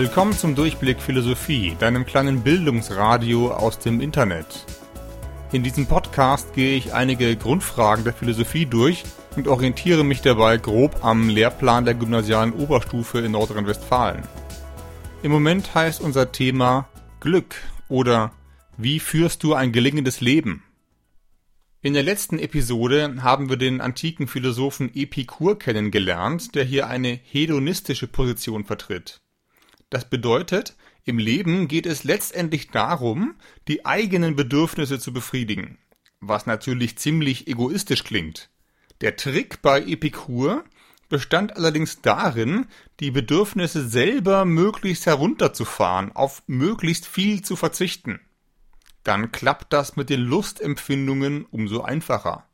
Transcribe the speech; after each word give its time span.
Willkommen 0.00 0.32
zum 0.32 0.54
Durchblick 0.54 0.98
Philosophie, 0.98 1.76
deinem 1.78 2.06
kleinen 2.06 2.42
Bildungsradio 2.42 3.52
aus 3.52 3.78
dem 3.80 4.00
Internet. 4.00 4.64
In 5.52 5.62
diesem 5.62 5.84
Podcast 5.84 6.54
gehe 6.54 6.74
ich 6.74 6.94
einige 6.94 7.36
Grundfragen 7.36 8.04
der 8.04 8.14
Philosophie 8.14 8.64
durch 8.64 9.04
und 9.36 9.46
orientiere 9.46 10.02
mich 10.02 10.22
dabei 10.22 10.56
grob 10.56 11.04
am 11.04 11.28
Lehrplan 11.28 11.84
der 11.84 11.92
gymnasialen 11.92 12.54
Oberstufe 12.54 13.18
in 13.18 13.32
Nordrhein-Westfalen. 13.32 14.22
Im 15.22 15.32
Moment 15.32 15.74
heißt 15.74 16.00
unser 16.00 16.32
Thema 16.32 16.88
Glück 17.20 17.56
oder 17.90 18.32
Wie 18.78 19.00
führst 19.00 19.42
du 19.42 19.52
ein 19.52 19.70
gelingendes 19.70 20.22
Leben? 20.22 20.62
In 21.82 21.92
der 21.92 22.04
letzten 22.04 22.38
Episode 22.38 23.16
haben 23.20 23.50
wir 23.50 23.58
den 23.58 23.82
antiken 23.82 24.28
Philosophen 24.28 24.90
Epikur 24.94 25.58
kennengelernt, 25.58 26.54
der 26.54 26.64
hier 26.64 26.88
eine 26.88 27.20
hedonistische 27.22 28.06
Position 28.06 28.64
vertritt. 28.64 29.20
Das 29.90 30.08
bedeutet, 30.08 30.76
im 31.04 31.18
Leben 31.18 31.68
geht 31.68 31.86
es 31.86 32.04
letztendlich 32.04 32.70
darum, 32.70 33.34
die 33.68 33.84
eigenen 33.84 34.36
Bedürfnisse 34.36 34.98
zu 34.98 35.12
befriedigen, 35.12 35.78
was 36.20 36.46
natürlich 36.46 36.96
ziemlich 36.96 37.48
egoistisch 37.48 38.04
klingt. 38.04 38.50
Der 39.00 39.16
Trick 39.16 39.62
bei 39.62 39.82
Epikur 39.82 40.64
bestand 41.08 41.56
allerdings 41.56 42.00
darin, 42.02 42.66
die 43.00 43.10
Bedürfnisse 43.10 43.86
selber 43.86 44.44
möglichst 44.44 45.06
herunterzufahren, 45.06 46.12
auf 46.12 46.42
möglichst 46.46 47.06
viel 47.06 47.42
zu 47.42 47.56
verzichten 47.56 48.20
dann 49.04 49.32
klappt 49.32 49.72
das 49.72 49.96
mit 49.96 50.10
den 50.10 50.20
Lustempfindungen 50.20 51.44
umso 51.46 51.82
einfacher. 51.82 52.46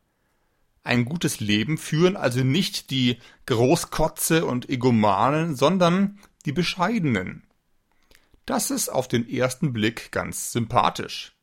Ein 0.85 1.05
gutes 1.05 1.41
Leben 1.41 1.79
führen 1.79 2.17
also 2.17 2.45
nicht 2.45 2.91
die 2.91 3.19
Großkotze 3.47 4.47
und 4.47 4.71
Egomanen, 4.71 5.57
sondern 5.57 6.21
die 6.47 6.53
Bescheidenen. 6.53 7.43
Das 8.47 8.71
ist 8.71 8.89
auf 8.89 9.09
den 9.09 9.29
ersten 9.29 9.73
Blick 9.73 10.13
ganz 10.13 10.53
sympathisch. 10.53 11.37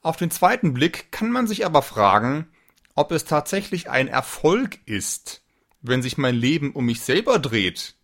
Auf 0.00 0.16
den 0.16 0.30
zweiten 0.30 0.72
Blick 0.72 1.12
kann 1.12 1.30
man 1.30 1.46
sich 1.46 1.66
aber 1.66 1.82
fragen, 1.82 2.48
ob 2.94 3.12
es 3.12 3.24
tatsächlich 3.24 3.90
ein 3.90 4.08
Erfolg 4.08 4.78
ist, 4.86 5.42
wenn 5.82 6.02
sich 6.02 6.18
mein 6.18 6.34
Leben 6.34 6.72
um 6.72 6.86
mich 6.86 7.02
selber 7.02 7.38
dreht. 7.38 7.94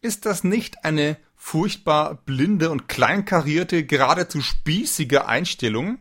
Ist 0.00 0.26
das 0.26 0.44
nicht 0.44 0.84
eine 0.84 1.18
furchtbar 1.34 2.14
blinde 2.14 2.70
und 2.70 2.88
kleinkarierte, 2.88 3.84
geradezu 3.84 4.40
spießige 4.40 5.26
Einstellung? 5.26 5.98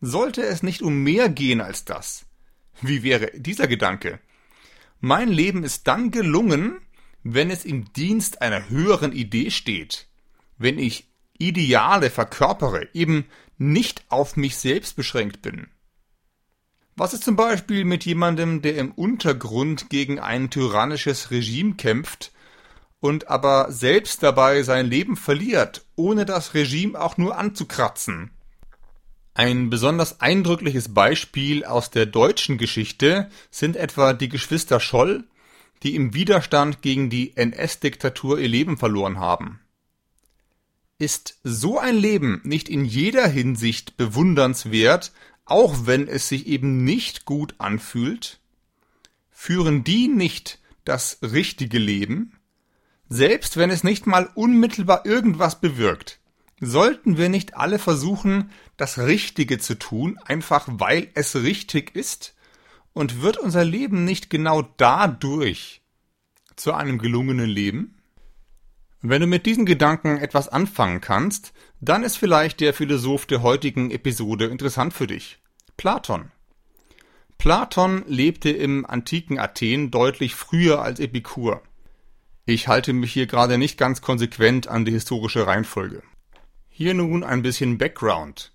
Sollte 0.00 0.42
es 0.42 0.62
nicht 0.62 0.82
um 0.82 1.02
mehr 1.02 1.28
gehen 1.28 1.60
als 1.60 1.84
das? 1.84 2.26
Wie 2.80 3.02
wäre 3.02 3.30
dieser 3.34 3.66
Gedanke? 3.66 4.20
Mein 5.00 5.28
Leben 5.28 5.64
ist 5.64 5.88
dann 5.88 6.10
gelungen, 6.10 6.80
wenn 7.34 7.50
es 7.50 7.64
im 7.64 7.92
Dienst 7.92 8.42
einer 8.42 8.68
höheren 8.68 9.12
Idee 9.12 9.50
steht, 9.50 10.06
wenn 10.58 10.78
ich 10.78 11.08
Ideale 11.38 12.10
verkörpere, 12.10 12.88
eben 12.94 13.26
nicht 13.58 14.04
auf 14.08 14.36
mich 14.36 14.56
selbst 14.56 14.96
beschränkt 14.96 15.42
bin. 15.42 15.68
Was 16.94 17.12
ist 17.12 17.24
zum 17.24 17.36
Beispiel 17.36 17.84
mit 17.84 18.06
jemandem, 18.06 18.62
der 18.62 18.76
im 18.76 18.92
Untergrund 18.92 19.90
gegen 19.90 20.18
ein 20.18 20.48
tyrannisches 20.48 21.30
Regime 21.30 21.74
kämpft 21.74 22.32
und 23.00 23.28
aber 23.28 23.70
selbst 23.70 24.22
dabei 24.22 24.62
sein 24.62 24.86
Leben 24.86 25.16
verliert, 25.16 25.84
ohne 25.94 26.24
das 26.24 26.54
Regime 26.54 26.98
auch 26.98 27.18
nur 27.18 27.36
anzukratzen. 27.36 28.30
Ein 29.34 29.68
besonders 29.68 30.22
eindrückliches 30.22 30.94
Beispiel 30.94 31.64
aus 31.66 31.90
der 31.90 32.06
deutschen 32.06 32.56
Geschichte 32.56 33.28
sind 33.50 33.76
etwa 33.76 34.14
die 34.14 34.30
Geschwister 34.30 34.80
Scholl, 34.80 35.24
die 35.82 35.94
im 35.94 36.14
Widerstand 36.14 36.82
gegen 36.82 37.10
die 37.10 37.36
NS-Diktatur 37.36 38.38
ihr 38.38 38.48
Leben 38.48 38.76
verloren 38.76 39.18
haben. 39.18 39.60
Ist 40.98 41.38
so 41.44 41.78
ein 41.78 41.96
Leben 41.96 42.40
nicht 42.44 42.68
in 42.68 42.84
jeder 42.84 43.28
Hinsicht 43.28 43.96
bewundernswert, 43.96 45.12
auch 45.44 45.86
wenn 45.86 46.08
es 46.08 46.28
sich 46.28 46.46
eben 46.46 46.84
nicht 46.84 47.26
gut 47.26 47.54
anfühlt? 47.58 48.40
Führen 49.30 49.84
die 49.84 50.08
nicht 50.08 50.58
das 50.84 51.18
richtige 51.22 51.78
Leben? 51.78 52.32
Selbst 53.08 53.56
wenn 53.56 53.70
es 53.70 53.84
nicht 53.84 54.06
mal 54.06 54.30
unmittelbar 54.34 55.04
irgendwas 55.04 55.60
bewirkt, 55.60 56.18
sollten 56.60 57.18
wir 57.18 57.28
nicht 57.28 57.56
alle 57.56 57.78
versuchen, 57.78 58.50
das 58.76 58.98
Richtige 58.98 59.58
zu 59.58 59.78
tun, 59.78 60.18
einfach 60.24 60.66
weil 60.70 61.10
es 61.14 61.36
richtig 61.36 61.94
ist? 61.94 62.34
Und 62.96 63.20
wird 63.20 63.36
unser 63.36 63.62
Leben 63.62 64.06
nicht 64.06 64.30
genau 64.30 64.62
dadurch 64.78 65.82
zu 66.56 66.72
einem 66.72 66.96
gelungenen 66.96 67.46
Leben? 67.46 67.98
Wenn 69.02 69.20
du 69.20 69.26
mit 69.26 69.44
diesen 69.44 69.66
Gedanken 69.66 70.16
etwas 70.16 70.48
anfangen 70.48 71.02
kannst, 71.02 71.52
dann 71.78 72.02
ist 72.02 72.16
vielleicht 72.16 72.60
der 72.60 72.72
Philosoph 72.72 73.26
der 73.26 73.42
heutigen 73.42 73.90
Episode 73.90 74.46
interessant 74.46 74.94
für 74.94 75.06
dich. 75.06 75.38
Platon. 75.76 76.32
Platon 77.36 78.02
lebte 78.06 78.48
im 78.48 78.86
antiken 78.86 79.38
Athen 79.38 79.90
deutlich 79.90 80.34
früher 80.34 80.80
als 80.80 80.98
Epikur. 80.98 81.60
Ich 82.46 82.66
halte 82.66 82.94
mich 82.94 83.12
hier 83.12 83.26
gerade 83.26 83.58
nicht 83.58 83.76
ganz 83.76 84.00
konsequent 84.00 84.68
an 84.68 84.86
die 84.86 84.92
historische 84.92 85.46
Reihenfolge. 85.46 86.02
Hier 86.70 86.94
nun 86.94 87.24
ein 87.24 87.42
bisschen 87.42 87.76
Background. 87.76 88.52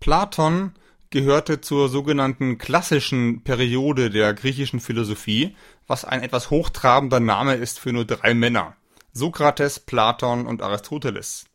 Platon 0.00 0.72
gehörte 1.10 1.60
zur 1.60 1.88
sogenannten 1.88 2.58
klassischen 2.58 3.42
Periode 3.42 4.10
der 4.10 4.34
griechischen 4.34 4.80
Philosophie, 4.80 5.56
was 5.86 6.04
ein 6.04 6.22
etwas 6.22 6.50
hochtrabender 6.50 7.20
Name 7.20 7.54
ist 7.54 7.78
für 7.78 7.92
nur 7.92 8.04
drei 8.04 8.34
Männer. 8.34 8.76
Sokrates, 9.12 9.80
Platon 9.80 10.46
und 10.46 10.62
Aristoteles. 10.62 11.46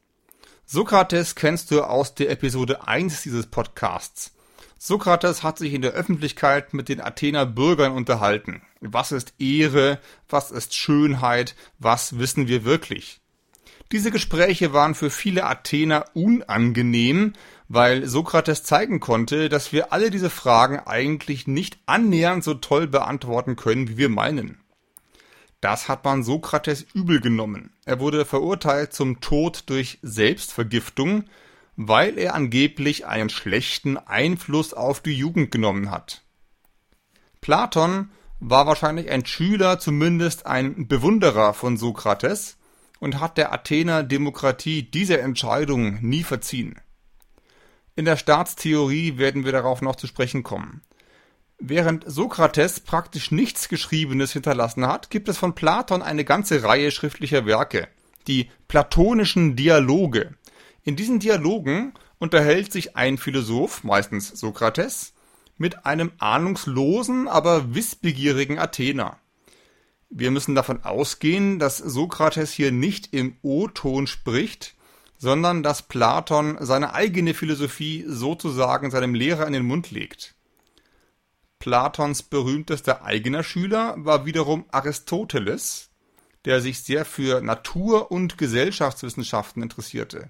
Sokrates 0.65 1.35
kennst 1.35 1.71
du 1.71 1.81
aus 1.81 2.15
der 2.15 2.31
Episode 2.31 2.87
1 2.87 3.21
dieses 3.21 3.47
Podcasts. 3.47 4.33
Sokrates 4.79 5.43
hat 5.43 5.59
sich 5.59 5.73
in 5.73 5.81
der 5.81 5.91
Öffentlichkeit 5.91 6.73
mit 6.73 6.89
den 6.89 6.99
Athener 6.99 7.45
Bürgern 7.45 7.93
unterhalten. 7.93 8.63
Was 8.81 9.11
ist 9.11 9.33
Ehre? 9.39 9.99
Was 10.27 10.51
ist 10.51 10.75
Schönheit? 10.75 11.55
Was 11.79 12.19
wissen 12.19 12.47
wir 12.47 12.65
wirklich? 12.65 13.21
Diese 13.93 14.09
Gespräche 14.09 14.73
waren 14.73 14.95
für 14.95 15.09
viele 15.09 15.45
Athener 15.45 16.05
unangenehm, 16.15 17.33
weil 17.67 18.05
Sokrates 18.07 18.63
zeigen 18.63 18.99
konnte, 18.99 19.49
dass 19.49 19.71
wir 19.71 19.93
alle 19.93 20.09
diese 20.09 20.29
Fragen 20.29 20.79
eigentlich 20.79 21.47
nicht 21.47 21.77
annähernd 21.85 22.43
so 22.43 22.53
toll 22.55 22.87
beantworten 22.87 23.55
können, 23.55 23.87
wie 23.87 23.97
wir 23.97 24.09
meinen. 24.09 24.59
Das 25.61 25.87
hat 25.87 26.03
man 26.03 26.23
Sokrates 26.23 26.85
übel 26.93 27.21
genommen. 27.21 27.71
Er 27.85 27.99
wurde 27.99 28.25
verurteilt 28.25 28.93
zum 28.93 29.21
Tod 29.21 29.63
durch 29.67 29.97
Selbstvergiftung, 30.01 31.23
weil 31.77 32.17
er 32.17 32.35
angeblich 32.35 33.05
einen 33.05 33.29
schlechten 33.29 33.97
Einfluss 33.97 34.73
auf 34.73 34.99
die 34.99 35.13
Jugend 35.13 35.51
genommen 35.51 35.89
hat. 35.89 36.21
Platon 37.39 38.09
war 38.39 38.67
wahrscheinlich 38.67 39.09
ein 39.09 39.25
Schüler, 39.25 39.79
zumindest 39.79 40.45
ein 40.45 40.87
Bewunderer 40.87 41.53
von 41.53 41.77
Sokrates 41.77 42.57
und 42.99 43.19
hat 43.19 43.37
der 43.37 43.53
Athener 43.53 44.03
Demokratie 44.03 44.83
diese 44.83 45.19
Entscheidung 45.19 46.01
nie 46.01 46.23
verziehen. 46.23 46.75
In 47.95 48.05
der 48.05 48.17
Staatstheorie 48.17 49.17
werden 49.17 49.45
wir 49.45 49.51
darauf 49.51 49.81
noch 49.81 49.95
zu 49.95 50.07
sprechen 50.07 50.43
kommen. 50.43 50.81
Während 51.59 52.03
Sokrates 52.07 52.79
praktisch 52.79 53.31
nichts 53.31 53.69
Geschriebenes 53.69 54.33
hinterlassen 54.33 54.87
hat, 54.87 55.09
gibt 55.09 55.29
es 55.29 55.37
von 55.37 55.55
Platon 55.55 56.01
eine 56.01 56.25
ganze 56.25 56.63
Reihe 56.63 56.91
schriftlicher 56.91 57.45
Werke, 57.45 57.87
die 58.27 58.49
platonischen 58.67 59.55
Dialoge, 59.55 60.35
in 60.85 60.97
diesen 60.97 61.19
Dialogen 61.19 61.93
unterhält 62.19 62.73
sich 62.73 62.97
ein 62.97 63.17
Philosoph, 63.17 63.83
meistens 63.83 64.27
Sokrates, 64.27 65.13
mit 65.57 65.85
einem 65.85 66.11
ahnungslosen, 66.17 67.27
aber 67.27 67.73
wissbegierigen 67.73 68.59
Athener. 68.59 69.17
Wir 70.09 70.29
müssen 70.29 70.55
davon 70.55 70.83
ausgehen, 70.83 71.57
dass 71.57 71.77
Sokrates 71.77 72.51
hier 72.51 72.71
nicht 72.71 73.13
im 73.13 73.37
O-Ton 73.41 74.07
spricht, 74.07 74.75
sondern 75.23 75.63
dass 75.63 75.83
Platon 75.83 76.57
seine 76.59 76.93
eigene 76.93 77.33
Philosophie 77.33 78.03
sozusagen 78.05 78.91
seinem 78.91 79.15
Lehrer 79.15 79.47
in 79.47 79.53
den 79.53 79.63
Mund 79.63 79.89
legt. 79.89 80.35
Platons 81.59 82.23
berühmtester 82.23 83.05
eigener 83.05 83.41
Schüler 83.41 83.95
war 83.97 84.25
wiederum 84.25 84.65
Aristoteles, 84.69 85.91
der 86.43 86.59
sich 86.59 86.83
sehr 86.83 87.05
für 87.05 87.39
Natur- 87.39 88.11
und 88.11 88.37
Gesellschaftswissenschaften 88.37 89.63
interessierte. 89.63 90.29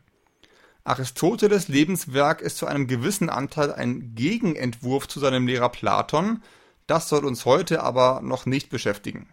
Aristoteles 0.83 1.69
Lebenswerk 1.69 2.41
ist 2.41 2.57
zu 2.57 2.67
einem 2.67 2.85
gewissen 2.85 3.31
Anteil 3.31 3.73
ein 3.73 4.13
Gegenentwurf 4.13 5.07
zu 5.07 5.19
seinem 5.19 5.47
Lehrer 5.47 5.69
Platon, 5.69 6.43
das 6.85 7.09
soll 7.09 7.25
uns 7.25 7.45
heute 7.45 7.81
aber 7.81 8.21
noch 8.21 8.45
nicht 8.45 8.69
beschäftigen. 8.69 9.27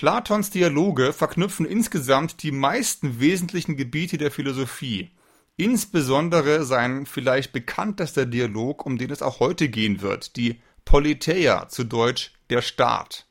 Platons 0.00 0.48
Dialoge 0.48 1.12
verknüpfen 1.12 1.66
insgesamt 1.66 2.42
die 2.42 2.52
meisten 2.52 3.20
wesentlichen 3.20 3.76
Gebiete 3.76 4.16
der 4.16 4.30
Philosophie, 4.30 5.10
insbesondere 5.58 6.64
sein 6.64 7.04
vielleicht 7.04 7.52
bekanntester 7.52 8.24
Dialog, 8.24 8.86
um 8.86 8.96
den 8.96 9.10
es 9.10 9.20
auch 9.20 9.40
heute 9.40 9.68
gehen 9.68 10.00
wird, 10.00 10.36
die 10.36 10.58
Politeia, 10.86 11.68
zu 11.68 11.84
Deutsch 11.84 12.32
der 12.48 12.62
Staat. 12.62 13.26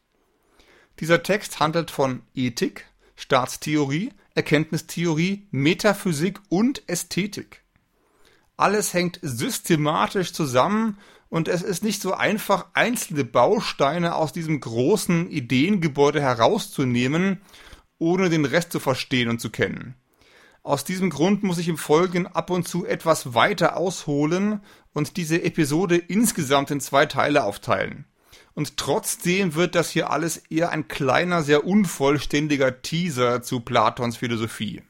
Dieser 1.00 1.24
Text 1.24 1.60
handelt 1.60 1.89
von 1.89 2.21
Ethik, 2.36 2.86
Staatstheorie, 3.16 4.12
Erkenntnistheorie, 4.36 5.48
Metaphysik 5.50 6.39
und 6.50 6.88
Ästhetik. 6.88 7.63
Alles 8.57 8.94
hängt 8.94 9.18
systematisch 9.24 10.33
zusammen 10.33 11.00
und 11.29 11.47
es 11.47 11.61
ist 11.61 11.83
nicht 11.83 12.01
so 12.01 12.13
einfach, 12.13 12.67
einzelne 12.73 13.23
Bausteine 13.23 14.15
aus 14.15 14.33
diesem 14.33 14.59
großen 14.59 15.29
Ideengebäude 15.29 16.21
herauszunehmen, 16.21 17.41
ohne 17.99 18.29
den 18.29 18.45
Rest 18.45 18.71
zu 18.71 18.79
verstehen 18.79 19.29
und 19.29 19.39
zu 19.39 19.49
kennen. 19.51 19.95
Aus 20.63 20.83
diesem 20.83 21.09
Grund 21.09 21.43
muss 21.43 21.57
ich 21.57 21.67
im 21.67 21.77
Folgenden 21.77 22.27
ab 22.27 22.49
und 22.49 22.67
zu 22.67 22.85
etwas 22.85 23.33
weiter 23.33 23.77
ausholen 23.77 24.61
und 24.93 25.17
diese 25.17 25.41
Episode 25.43 25.95
insgesamt 25.95 26.71
in 26.71 26.81
zwei 26.81 27.05
Teile 27.05 27.43
aufteilen. 27.43 28.05
Und 28.55 28.77
trotzdem 28.77 29.55
wird 29.55 29.75
das 29.75 29.89
hier 29.89 30.09
alles 30.09 30.37
eher 30.37 30.71
ein 30.71 30.87
kleiner, 30.87 31.43
sehr 31.43 31.65
unvollständiger 31.65 32.81
Teaser 32.81 33.41
zu 33.41 33.61
Platons 33.61 34.17
Philosophie. 34.17 34.81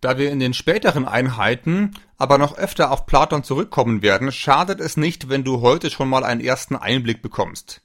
Da 0.00 0.18
wir 0.18 0.30
in 0.30 0.40
den 0.40 0.54
späteren 0.54 1.06
Einheiten 1.06 1.92
aber 2.18 2.38
noch 2.38 2.56
öfter 2.56 2.90
auf 2.90 3.06
Platon 3.06 3.44
zurückkommen 3.44 4.02
werden, 4.02 4.30
schadet 4.32 4.80
es 4.80 4.96
nicht, 4.96 5.28
wenn 5.28 5.44
du 5.44 5.60
heute 5.60 5.90
schon 5.90 6.08
mal 6.08 6.24
einen 6.24 6.40
ersten 6.40 6.76
Einblick 6.76 7.22
bekommst. 7.22 7.82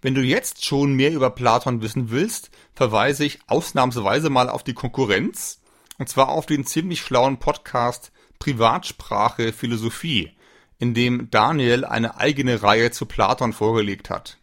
Wenn 0.00 0.14
du 0.14 0.22
jetzt 0.22 0.64
schon 0.64 0.94
mehr 0.94 1.12
über 1.12 1.30
Platon 1.30 1.80
wissen 1.80 2.10
willst, 2.10 2.50
verweise 2.74 3.24
ich 3.24 3.38
ausnahmsweise 3.46 4.30
mal 4.30 4.48
auf 4.48 4.64
die 4.64 4.74
Konkurrenz, 4.74 5.60
und 5.98 6.08
zwar 6.08 6.30
auf 6.30 6.46
den 6.46 6.66
ziemlich 6.66 7.00
schlauen 7.00 7.38
Podcast 7.38 8.10
Privatsprache 8.40 9.52
Philosophie, 9.52 10.32
in 10.80 10.94
dem 10.94 11.30
Daniel 11.30 11.84
eine 11.84 12.16
eigene 12.16 12.64
Reihe 12.64 12.90
zu 12.90 13.06
Platon 13.06 13.52
vorgelegt 13.52 14.10
hat. 14.10 14.38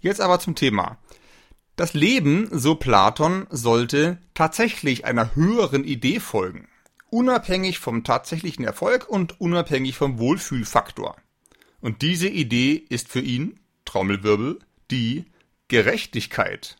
Jetzt 0.00 0.20
aber 0.20 0.40
zum 0.40 0.56
Thema. 0.56 0.98
Das 1.76 1.92
Leben, 1.92 2.48
so 2.50 2.74
Platon, 2.74 3.46
sollte 3.50 4.16
tatsächlich 4.32 5.04
einer 5.04 5.34
höheren 5.34 5.84
Idee 5.84 6.20
folgen, 6.20 6.68
unabhängig 7.10 7.80
vom 7.80 8.02
tatsächlichen 8.02 8.64
Erfolg 8.64 9.06
und 9.06 9.42
unabhängig 9.42 9.94
vom 9.94 10.18
Wohlfühlfaktor. 10.18 11.16
Und 11.82 12.00
diese 12.00 12.28
Idee 12.28 12.72
ist 12.72 13.08
für 13.08 13.20
ihn, 13.20 13.60
Trommelwirbel, 13.84 14.58
die 14.90 15.26
Gerechtigkeit. 15.68 16.78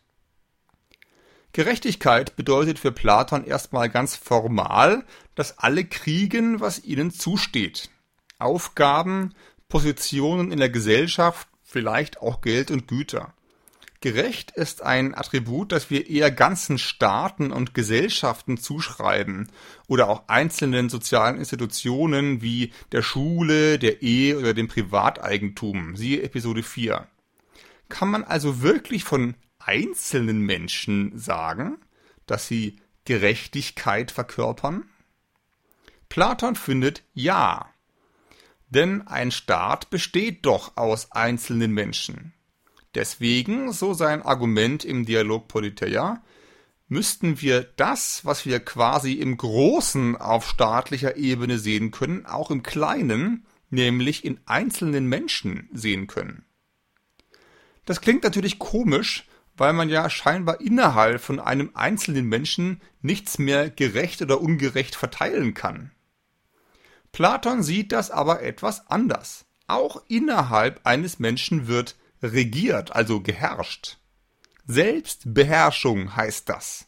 Gerechtigkeit 1.52 2.34
bedeutet 2.34 2.78
für 2.78 2.92
Platon 2.92 3.44
erstmal 3.44 3.90
ganz 3.90 4.16
formal, 4.16 5.04
dass 5.34 5.58
alle 5.58 5.84
kriegen, 5.84 6.60
was 6.60 6.84
ihnen 6.84 7.10
zusteht. 7.10 7.90
Aufgaben, 8.38 9.34
Positionen 9.68 10.52
in 10.52 10.58
der 10.58 10.70
Gesellschaft, 10.70 11.48
vielleicht 11.62 12.22
auch 12.22 12.40
Geld 12.40 12.70
und 12.70 12.88
Güter. 12.88 13.34
Gerecht 14.06 14.52
ist 14.52 14.82
ein 14.82 15.16
Attribut, 15.16 15.72
das 15.72 15.90
wir 15.90 16.08
eher 16.08 16.30
ganzen 16.30 16.78
Staaten 16.78 17.50
und 17.50 17.74
Gesellschaften 17.74 18.56
zuschreiben 18.56 19.50
oder 19.88 20.08
auch 20.08 20.28
einzelnen 20.28 20.88
sozialen 20.88 21.38
Institutionen 21.38 22.40
wie 22.40 22.72
der 22.92 23.02
Schule, 23.02 23.80
der 23.80 24.02
Ehe 24.02 24.38
oder 24.38 24.54
dem 24.54 24.68
Privateigentum. 24.68 25.96
Siehe 25.96 26.22
Episode 26.22 26.62
4. 26.62 27.08
Kann 27.88 28.08
man 28.08 28.22
also 28.22 28.62
wirklich 28.62 29.02
von 29.02 29.34
einzelnen 29.58 30.38
Menschen 30.38 31.18
sagen, 31.18 31.78
dass 32.26 32.46
sie 32.46 32.76
Gerechtigkeit 33.06 34.12
verkörpern? 34.12 34.84
Platon 36.08 36.54
findet 36.54 37.02
ja. 37.12 37.68
Denn 38.68 39.04
ein 39.08 39.32
Staat 39.32 39.90
besteht 39.90 40.46
doch 40.46 40.76
aus 40.76 41.10
einzelnen 41.10 41.72
Menschen. 41.72 42.35
Deswegen, 42.96 43.72
so 43.72 43.92
sein 43.92 44.22
Argument 44.22 44.82
im 44.82 45.04
Dialog 45.04 45.48
Politeia, 45.48 46.22
müssten 46.88 47.42
wir 47.42 47.62
das, 47.76 48.24
was 48.24 48.46
wir 48.46 48.58
quasi 48.58 49.12
im 49.12 49.36
Großen 49.36 50.16
auf 50.16 50.48
staatlicher 50.48 51.18
Ebene 51.18 51.58
sehen 51.58 51.90
können, 51.90 52.24
auch 52.24 52.50
im 52.50 52.62
Kleinen, 52.62 53.44
nämlich 53.68 54.24
in 54.24 54.40
einzelnen 54.46 55.04
Menschen 55.10 55.68
sehen 55.74 56.06
können. 56.06 56.46
Das 57.84 58.00
klingt 58.00 58.24
natürlich 58.24 58.58
komisch, 58.58 59.28
weil 59.58 59.74
man 59.74 59.90
ja 59.90 60.08
scheinbar 60.08 60.62
innerhalb 60.62 61.20
von 61.20 61.38
einem 61.38 61.72
einzelnen 61.74 62.24
Menschen 62.24 62.80
nichts 63.02 63.38
mehr 63.38 63.68
gerecht 63.68 64.22
oder 64.22 64.40
ungerecht 64.40 64.96
verteilen 64.96 65.52
kann. 65.52 65.90
Platon 67.12 67.62
sieht 67.62 67.92
das 67.92 68.10
aber 68.10 68.42
etwas 68.42 68.88
anders. 68.88 69.44
Auch 69.66 70.02
innerhalb 70.08 70.80
eines 70.84 71.18
Menschen 71.18 71.66
wird 71.66 71.94
regiert, 72.22 72.94
also 72.94 73.20
geherrscht. 73.20 73.98
Selbstbeherrschung 74.66 76.16
heißt 76.16 76.48
das. 76.48 76.86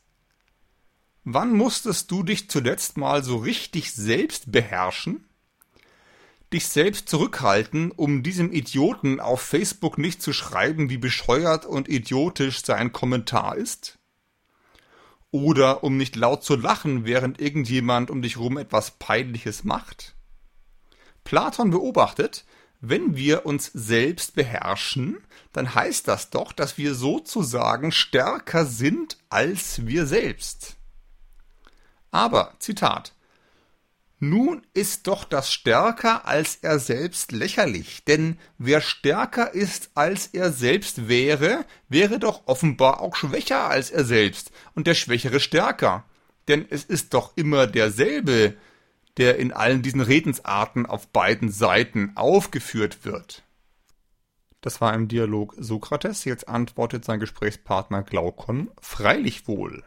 Wann 1.25 1.53
musstest 1.53 2.11
du 2.11 2.23
dich 2.23 2.49
zuletzt 2.51 2.97
mal 2.97 3.23
so 3.23 3.37
richtig 3.37 3.93
selbst 3.93 4.51
beherrschen? 4.51 5.29
dich 6.53 6.67
selbst 6.67 7.09
zurückhalten, 7.09 7.91
um 7.91 8.23
diesem 8.23 8.53
Idioten 8.53 9.21
auf 9.21 9.43
Facebook 9.43 9.99
nicht 9.99 10.23
zu 10.23 10.33
schreiben, 10.33 10.89
wie 10.89 10.97
bescheuert 10.97 11.67
und 11.67 11.89
idiotisch 11.89 12.65
sein 12.65 12.93
Kommentar 12.93 13.57
ist? 13.57 13.99
Oder 15.31 15.85
um 15.85 15.99
nicht 15.99 16.17
laut 16.17 16.43
zu 16.43 16.57
lachen, 16.57 17.05
während 17.05 17.41
irgendjemand 17.41 18.11
um 18.11 18.23
dich 18.23 18.39
rum 18.39 18.57
etwas 18.57 18.93
Peinliches 18.93 19.63
macht? 19.65 20.15
Platon 21.25 21.71
beobachtet, 21.71 22.47
wenn 22.81 23.17
wir 23.17 23.47
uns 23.47 23.71
selbst 23.75 24.35
beherrschen, 24.35 25.19
dann 25.53 25.75
heißt 25.75 26.07
das 26.07 26.31
doch, 26.31 26.53
dass 26.53 26.79
wir 26.79 26.95
sozusagen 26.95 27.93
stärker 27.93 28.65
sind 28.65 29.19
als 29.29 29.87
wir 29.87 30.07
selbst. 30.07 30.77
Aber, 32.11 32.55
Zitat, 32.59 33.13
nun 34.21 34.67
ist 34.75 35.07
doch 35.07 35.25
das 35.25 35.53
stärker 35.53 36.27
als 36.27 36.57
er 36.57 36.81
selbst 36.81 37.31
lächerlich, 37.31 38.05
denn 38.05 38.39
wer 38.59 38.81
stärker 38.81 39.55
ist 39.55 39.91
als 39.95 40.27
er 40.29 40.53
selbst 40.53 41.09
wäre, 41.09 41.65
wäre 41.89 42.19
doch 42.19 42.43
offenbar 42.47 43.01
auch 43.01 43.15
schwächer 43.15 43.69
als 43.69 43.91
er 43.91 44.05
selbst 44.05 44.51
und 44.75 44.89
der 44.89 44.95
Schwächere 44.95 45.39
stärker. 45.39 46.05
Denn 46.49 46.67
es 46.69 46.85
ist 46.85 47.15
doch 47.15 47.37
immer 47.37 47.67
derselbe, 47.69 48.57
der 49.19 49.39
in 49.39 49.53
allen 49.53 49.83
diesen 49.83 50.01
Redensarten 50.01 50.87
auf 50.87 51.09
beiden 51.09 51.51
Seiten 51.51 52.13
aufgeführt 52.15 53.05
wird. 53.05 53.43
Das 54.61 54.81
war 54.81 54.95
im 54.95 55.09
Dialog 55.09 55.55
Sokrates, 55.57 56.25
jetzt 56.25 56.49
antwortet 56.49 57.05
sein 57.05 57.21
Gesprächspartner 57.21 58.03
Glaukon, 58.03 58.71
freilich 58.81 59.47
wohl. 59.47 59.85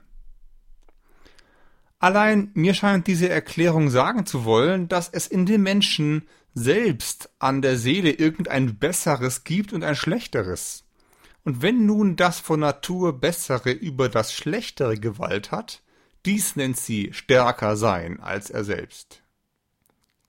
Allein 2.00 2.52
mir 2.54 2.74
scheint 2.74 3.08
diese 3.08 3.30
Erklärung 3.30 3.90
sagen 3.90 4.26
zu 4.26 4.44
wollen, 4.44 4.88
dass 4.88 5.08
es 5.10 5.28
in 5.28 5.46
dem 5.46 5.64
Menschen 5.64 6.28
selbst 6.54 7.30
an 7.40 7.62
der 7.62 7.78
Seele 7.78 8.12
irgendein 8.12 8.78
Besseres 8.78 9.44
gibt 9.44 9.72
und 9.72 9.84
ein 9.84 9.96
Schlechteres. 9.96 10.84
Und 11.44 11.62
wenn 11.62 11.86
nun 11.86 12.16
das 12.16 12.40
von 12.40 12.60
Natur 12.60 13.20
Bessere 13.20 13.72
über 13.72 14.10
das 14.10 14.34
Schlechtere 14.34 14.98
Gewalt 14.98 15.52
hat, 15.52 15.82
dies 16.26 16.56
nennt 16.56 16.78
sie 16.78 17.14
stärker 17.14 17.76
sein 17.76 18.20
als 18.20 18.50
er 18.50 18.64
selbst. 18.64 19.21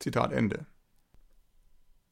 Zitat 0.02 0.32
Ende. 0.32 0.66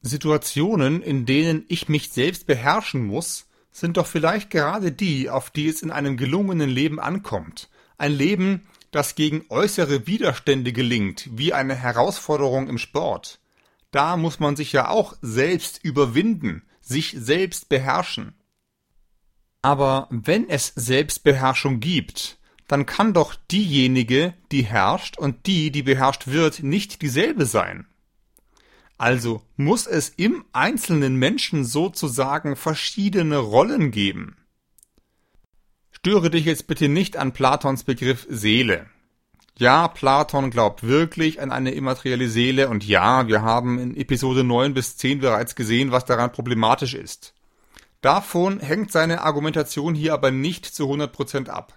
Situationen, 0.01 1.01
in 1.01 1.25
denen 1.25 1.65
ich 1.67 1.89
mich 1.89 2.09
selbst 2.09 2.47
beherrschen 2.47 3.05
muss, 3.05 3.47
sind 3.71 3.97
doch 3.97 4.07
vielleicht 4.07 4.49
gerade 4.49 4.91
die, 4.91 5.29
auf 5.29 5.49
die 5.49 5.67
es 5.67 5.81
in 5.81 5.91
einem 5.91 6.17
gelungenen 6.17 6.69
Leben 6.69 6.99
ankommt. 6.99 7.69
Ein 7.97 8.13
Leben, 8.13 8.67
das 8.89 9.15
gegen 9.15 9.45
äußere 9.49 10.07
Widerstände 10.07 10.73
gelingt, 10.73 11.29
wie 11.31 11.53
eine 11.53 11.75
Herausforderung 11.75 12.67
im 12.67 12.77
Sport. 12.77 13.39
Da 13.91 14.17
muss 14.17 14.39
man 14.39 14.55
sich 14.55 14.71
ja 14.71 14.89
auch 14.89 15.15
selbst 15.21 15.83
überwinden, 15.83 16.63
sich 16.81 17.15
selbst 17.17 17.69
beherrschen. 17.69 18.33
Aber 19.61 20.07
wenn 20.09 20.49
es 20.49 20.73
Selbstbeherrschung 20.75 21.79
gibt, 21.79 22.39
dann 22.71 22.85
kann 22.85 23.13
doch 23.13 23.35
diejenige, 23.51 24.33
die 24.53 24.61
herrscht 24.61 25.17
und 25.17 25.45
die, 25.45 25.71
die 25.71 25.83
beherrscht 25.83 26.27
wird, 26.27 26.63
nicht 26.63 27.01
dieselbe 27.01 27.45
sein. 27.45 27.85
Also 28.97 29.41
muss 29.57 29.87
es 29.87 30.07
im 30.07 30.45
einzelnen 30.53 31.17
Menschen 31.17 31.65
sozusagen 31.65 32.55
verschiedene 32.55 33.39
Rollen 33.39 33.91
geben. 33.91 34.37
Störe 35.91 36.29
dich 36.29 36.45
jetzt 36.45 36.67
bitte 36.67 36.87
nicht 36.87 37.17
an 37.17 37.33
Platons 37.33 37.83
Begriff 37.83 38.25
Seele. 38.29 38.85
Ja, 39.57 39.89
Platon 39.89 40.49
glaubt 40.49 40.83
wirklich 40.83 41.41
an 41.41 41.51
eine 41.51 41.71
immaterielle 41.71 42.29
Seele 42.29 42.69
und 42.69 42.87
ja, 42.87 43.27
wir 43.27 43.41
haben 43.41 43.79
in 43.79 43.97
Episode 43.97 44.45
9 44.45 44.73
bis 44.73 44.95
10 44.95 45.19
bereits 45.19 45.55
gesehen, 45.55 45.91
was 45.91 46.05
daran 46.05 46.31
problematisch 46.31 46.93
ist. 46.93 47.33
Davon 47.99 48.61
hängt 48.61 48.93
seine 48.93 49.23
Argumentation 49.23 49.93
hier 49.93 50.13
aber 50.13 50.31
nicht 50.31 50.65
zu 50.65 50.85
100% 50.85 51.49
ab. 51.49 51.73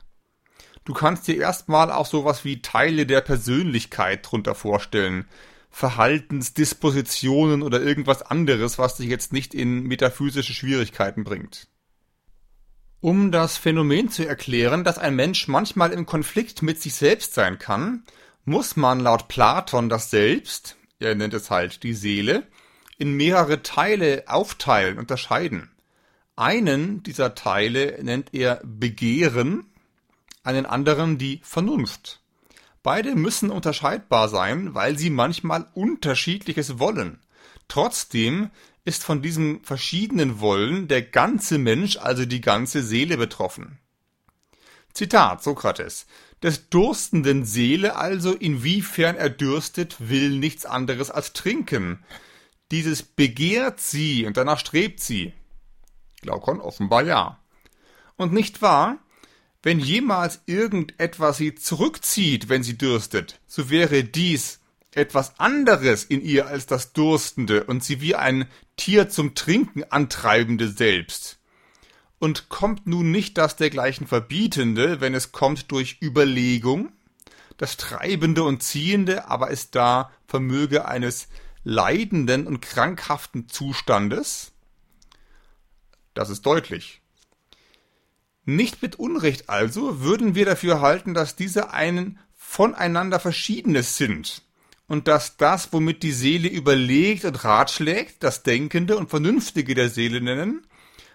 Du 0.85 0.93
kannst 0.93 1.27
dir 1.27 1.37
erstmal 1.37 1.91
auch 1.91 2.07
sowas 2.07 2.45
wie 2.45 2.61
Teile 2.61 3.07
der 3.07 3.23
Persönlichkeit 3.23 4.31
drunter 4.31 4.55
vorstellen. 4.55 5.27
Verhaltensdispositionen 5.71 7.63
oder 7.63 7.81
irgendwas 7.81 8.23
anderes, 8.23 8.79
was 8.79 8.97
dich 8.97 9.09
jetzt 9.09 9.33
nicht 9.33 9.55
in 9.55 9.83
metaphysische 9.83 10.53
Schwierigkeiten 10.53 11.25
bringt. 11.25 11.69
Um 13.01 13.33
das 13.33 13.57
Phänomen 13.57 14.09
zu 14.09 14.27
erklären, 14.27 14.85
dass 14.85 14.99
ein 14.99 15.17
Mensch 15.17 15.49
manchmal 15.49 15.93
im 15.93 16.07
Konflikt 16.07 16.63
mit 16.63 16.81
sich 16.81 16.95
selbst 16.95 17.35
sein 17.35 17.59
kann, 17.59 18.05
muss 18.45 18.77
man 18.77 19.01
laut 19.01 19.29
Platon 19.29 19.89
das 19.89 20.11
Selbst, 20.11 20.77
er 21.01 21.15
nennt 21.15 21.35
es 21.35 21.51
halt 21.51 21.83
die 21.83 21.95
Seele, 21.95 22.47
in 22.97 23.15
mehrere 23.15 23.63
Teile 23.63 24.25
aufteilen, 24.27 24.99
unterscheiden. 24.99 25.71
Einen 26.37 27.03
dieser 27.03 27.35
Teile 27.35 27.99
nennt 28.03 28.33
er 28.33 28.61
Begehren, 28.65 29.67
einen 30.45 30.67
anderen 30.67 31.19
die 31.19 31.41
Vernunft. 31.43 32.21
Beide 32.83 33.17
müssen 33.17 33.51
unterscheidbar 33.51 34.29
sein, 34.29 34.75
weil 34.75 34.99
sie 34.99 35.11
manchmal 35.11 35.67
unterschiedliches 35.75 36.79
wollen. 36.79 37.19
Trotzdem 37.67 38.51
ist 38.85 39.03
von 39.03 39.23
diesem 39.23 39.65
verschiedenen 39.65 40.41
Wollen 40.41 40.87
der 40.87 41.03
ganze 41.03 41.59
Mensch, 41.59 41.97
also 41.97 42.27
die 42.27 42.43
ganze 42.43 42.83
Seele 42.83 43.17
betroffen. 43.17 43.79
Zitat 44.93 45.43
Sokrates. 45.43 46.07
Des 46.43 46.69
durstenden 46.69 47.47
Seele 47.47 47.97
also, 47.97 48.35
inwiefern 48.35 49.17
er 49.17 49.31
dürstet, 49.31 49.97
will 49.99 50.39
nichts 50.39 50.67
anderes 50.67 51.11
als 51.11 51.33
trinken. 51.33 52.05
Dieses 52.71 53.03
begehrt 53.03 53.81
sie 53.81 54.27
und 54.27 54.37
danach 54.37 54.59
strebt 54.59 55.01
sie. 55.01 55.33
Glaukon 56.21 56.61
offenbar 56.61 57.03
ja. 57.03 57.41
Und 58.17 58.33
nicht 58.33 58.61
wahr? 58.61 58.99
Wenn 59.65 59.81
jemals 59.81 60.43
irgendetwas 60.45 61.39
sie 61.39 61.55
zurückzieht, 61.55 62.51
wenn 62.51 62.63
sie 62.63 62.77
dürstet, 62.77 63.41
so 63.47 63.71
wäre 63.71 64.05
dies 64.05 64.61
etwas 64.91 65.41
anderes 65.41 66.05
in 66.05 66.21
ihr 66.21 66.47
als 66.49 66.67
das 66.67 66.93
Durstende 66.93 67.65
und 67.65 67.83
sie 67.83 68.03
wie 68.03 68.15
ein 68.15 68.47
Tier 68.77 69.09
zum 69.09 69.35
Trinken 69.35 69.83
antreibende 69.85 70.69
selbst. 70.69 71.39
Und 72.19 72.51
kommt 72.51 72.87
nun 72.87 73.11
nicht 73.11 73.39
das 73.39 73.57
dergleichen 73.57 74.07
Verbietende, 74.07 75.01
wenn 75.01 75.15
es 75.15 75.33
kommt 75.33 75.73
durch 75.73 75.97
Überlegung? 76.03 76.93
Das 77.57 77.79
Treibende 77.79 78.43
und 78.43 78.63
Ziehende 78.63 79.29
aber 79.29 79.51
ist 79.51 79.75
da 79.75 80.13
Vermöge 80.27 80.85
eines 80.85 81.27
leidenden 81.63 82.47
und 82.47 82.61
krankhaften 82.61 83.49
Zustandes? 83.49 84.53
Das 86.13 86.29
ist 86.29 86.45
deutlich. 86.45 87.01
Nicht 88.45 88.83
mit 88.83 88.97
Unrecht 88.97 89.49
also 89.49 90.01
würden 90.01 90.35
wir 90.35 90.45
dafür 90.45 90.81
halten, 90.81 91.15
dass 91.15 91.37
diese 91.37 91.71
einen 91.73 92.19
voneinander 92.37 93.19
Verschiedenes 93.19 93.97
sind 93.97 94.43
und 94.87 95.09
dass 95.09 95.37
das, 95.37 95.73
womit 95.73 96.03
die 96.03 96.13
Seele 96.13 96.49
überlegt 96.49 97.25
und 97.25 97.43
ratschlägt, 97.45 98.23
das 98.23 98.43
Denkende 98.43 98.97
und 98.97 99.11
Vernünftige 99.11 99.75
der 99.75 99.89
Seele 99.89 100.21
nennen, 100.21 100.67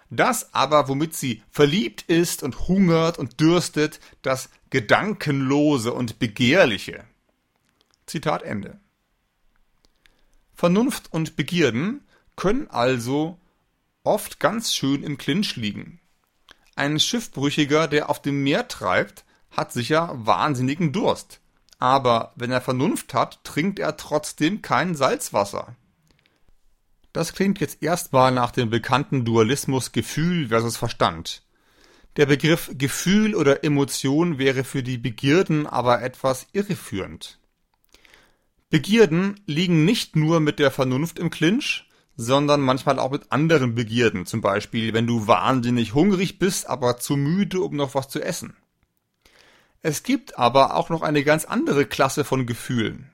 das 0.10 0.54
aber, 0.56 0.88
womit 0.88 1.16
sie 1.16 1.44
verliebt 1.52 2.02
ist 2.08 2.42
und 2.42 2.68
hungert 2.68 3.20
und 3.20 3.40
dürstet, 3.40 4.00
das 4.24 4.50
Gedankenlose 4.72 5.94
und 5.94 6.18
Begehrliche. 6.18 7.04
Zitat 8.08 8.42
Ende. 8.42 8.80
Vernunft 10.56 11.14
und 11.14 11.36
Begierden 11.36 12.02
können 12.36 12.68
also 12.70 13.38
oft 14.04 14.40
ganz 14.40 14.74
schön 14.74 15.04
im 15.04 15.18
Clinch 15.20 15.56
liegen. 15.56 16.00
Ein 16.80 17.00
Schiffbrüchiger, 17.00 17.88
der 17.88 18.10
auf 18.10 18.22
dem 18.22 18.44
Meer 18.44 18.68
treibt, 18.68 19.26
hat 19.52 19.72
sicher 19.72 20.12
wahnsinnigen 20.14 20.92
Durst 20.92 21.42
aber 21.80 22.34
wenn 22.36 22.52
er 22.52 22.62
Vernunft 22.62 23.14
hat, 23.14 23.44
trinkt 23.44 23.80
er 23.80 23.98
trotzdem 23.98 24.62
kein 24.62 24.96
Salzwasser. 24.96 25.76
Das 27.14 27.34
klingt 27.34 27.60
jetzt 27.60 27.82
erstmal 27.82 28.32
nach 28.32 28.52
dem 28.52 28.70
bekannten 28.70 29.26
Dualismus 29.26 29.94
Gefühl 29.94 30.50
versus 30.50 30.78
Verstand. 30.78 31.42
Der 32.18 32.26
Begriff 32.26 32.70
Gefühl 32.78 33.34
oder 33.34 33.64
Emotion 33.64 34.38
wäre 34.38 34.64
für 34.64 34.84
die 34.84 34.98
Begierden 34.98 35.66
aber 35.66 36.02
etwas 36.02 36.48
irreführend. 36.52 37.40
Begierden 38.70 39.40
liegen 39.48 39.86
nicht 39.86 40.16
nur 40.16 40.40
mit 40.42 40.60
der 40.60 40.70
Vernunft 40.70 41.18
im 41.18 41.30
Clinch, 41.30 41.89
sondern 42.22 42.60
manchmal 42.60 43.00
auch 43.00 43.12
mit 43.12 43.32
anderen 43.32 43.76
Begierden, 43.76 44.26
zum 44.26 44.42
Beispiel 44.42 44.94
wenn 44.94 45.08
du 45.08 45.28
wahnsinnig 45.28 45.94
hungrig 45.94 46.38
bist, 46.38 46.68
aber 46.68 46.98
zu 46.98 47.16
müde, 47.16 47.62
um 47.62 47.78
noch 47.78 47.96
was 47.96 48.10
zu 48.10 48.22
essen. 48.22 48.58
Es 49.82 50.04
gibt 50.04 50.38
aber 50.38 50.76
auch 50.76 50.90
noch 50.90 51.02
eine 51.02 51.24
ganz 51.24 51.46
andere 51.46 51.86
Klasse 51.86 52.26
von 52.26 52.46
Gefühlen. 52.46 53.10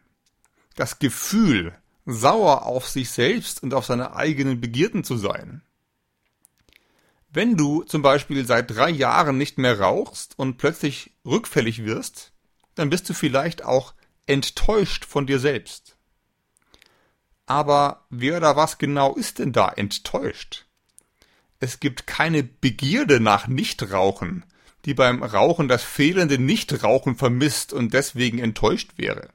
Das 0.76 0.98
Gefühl, 0.98 1.76
sauer 2.08 2.66
auf 2.66 2.90
sich 2.90 3.12
selbst 3.12 3.62
und 3.62 3.76
auf 3.76 3.86
seine 3.86 4.16
eigenen 4.16 4.60
Begierden 4.60 5.04
zu 5.04 5.18
sein. 5.18 5.62
Wenn 7.30 7.58
du 7.58 7.84
zum 7.84 8.02
Beispiel 8.02 8.44
seit 8.48 8.72
drei 8.72 8.90
Jahren 8.90 9.38
nicht 9.38 9.60
mehr 9.60 9.80
rauchst 9.80 10.34
und 10.40 10.58
plötzlich 10.58 11.12
rückfällig 11.24 11.86
wirst, 11.86 12.32
dann 12.74 12.90
bist 12.90 13.08
du 13.08 13.14
vielleicht 13.14 13.64
auch 13.66 13.94
enttäuscht 14.26 15.06
von 15.06 15.28
dir 15.28 15.38
selbst. 15.38 15.95
Aber 17.46 18.06
wer 18.10 18.38
oder 18.38 18.56
was 18.56 18.78
genau 18.78 19.16
ist 19.16 19.40
denn 19.40 19.52
da 19.52 19.70
enttäuscht? 19.70 20.66
Es 21.60 21.80
gibt 21.80 22.08
keine 22.08 22.44
Begierde 22.44 23.20
nach 23.20 23.48
Nichtrauchen, 23.48 24.46
die 24.86 24.94
beim 24.94 25.24
Rauchen 25.24 25.68
das 25.68 25.84
fehlende 25.84 26.38
Nichtrauchen 26.38 27.16
vermisst 27.16 27.74
und 27.74 27.94
deswegen 27.94 28.40
enttäuscht 28.40 28.92
wäre. 28.98 29.30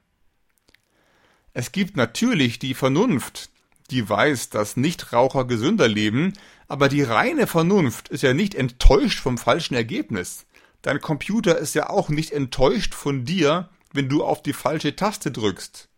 Es 1.52 1.72
gibt 1.72 1.96
natürlich 1.96 2.58
die 2.58 2.74
Vernunft, 2.74 3.50
die 3.90 4.08
weiß, 4.08 4.50
dass 4.50 4.76
Nichtraucher 4.76 5.44
gesünder 5.44 5.88
leben, 5.88 6.34
aber 6.68 6.88
die 6.88 7.02
reine 7.02 7.48
Vernunft 7.48 8.08
ist 8.08 8.22
ja 8.22 8.34
nicht 8.34 8.54
enttäuscht 8.54 9.18
vom 9.18 9.36
falschen 9.36 9.74
Ergebnis. 9.74 10.46
Dein 10.82 11.00
Computer 11.00 11.58
ist 11.58 11.74
ja 11.74 11.90
auch 11.90 12.08
nicht 12.08 12.30
enttäuscht 12.30 12.94
von 12.94 13.24
dir, 13.24 13.68
wenn 13.92 14.08
du 14.08 14.22
auf 14.24 14.42
die 14.42 14.52
falsche 14.52 14.94
Taste 14.94 15.32
drückst. 15.32 15.89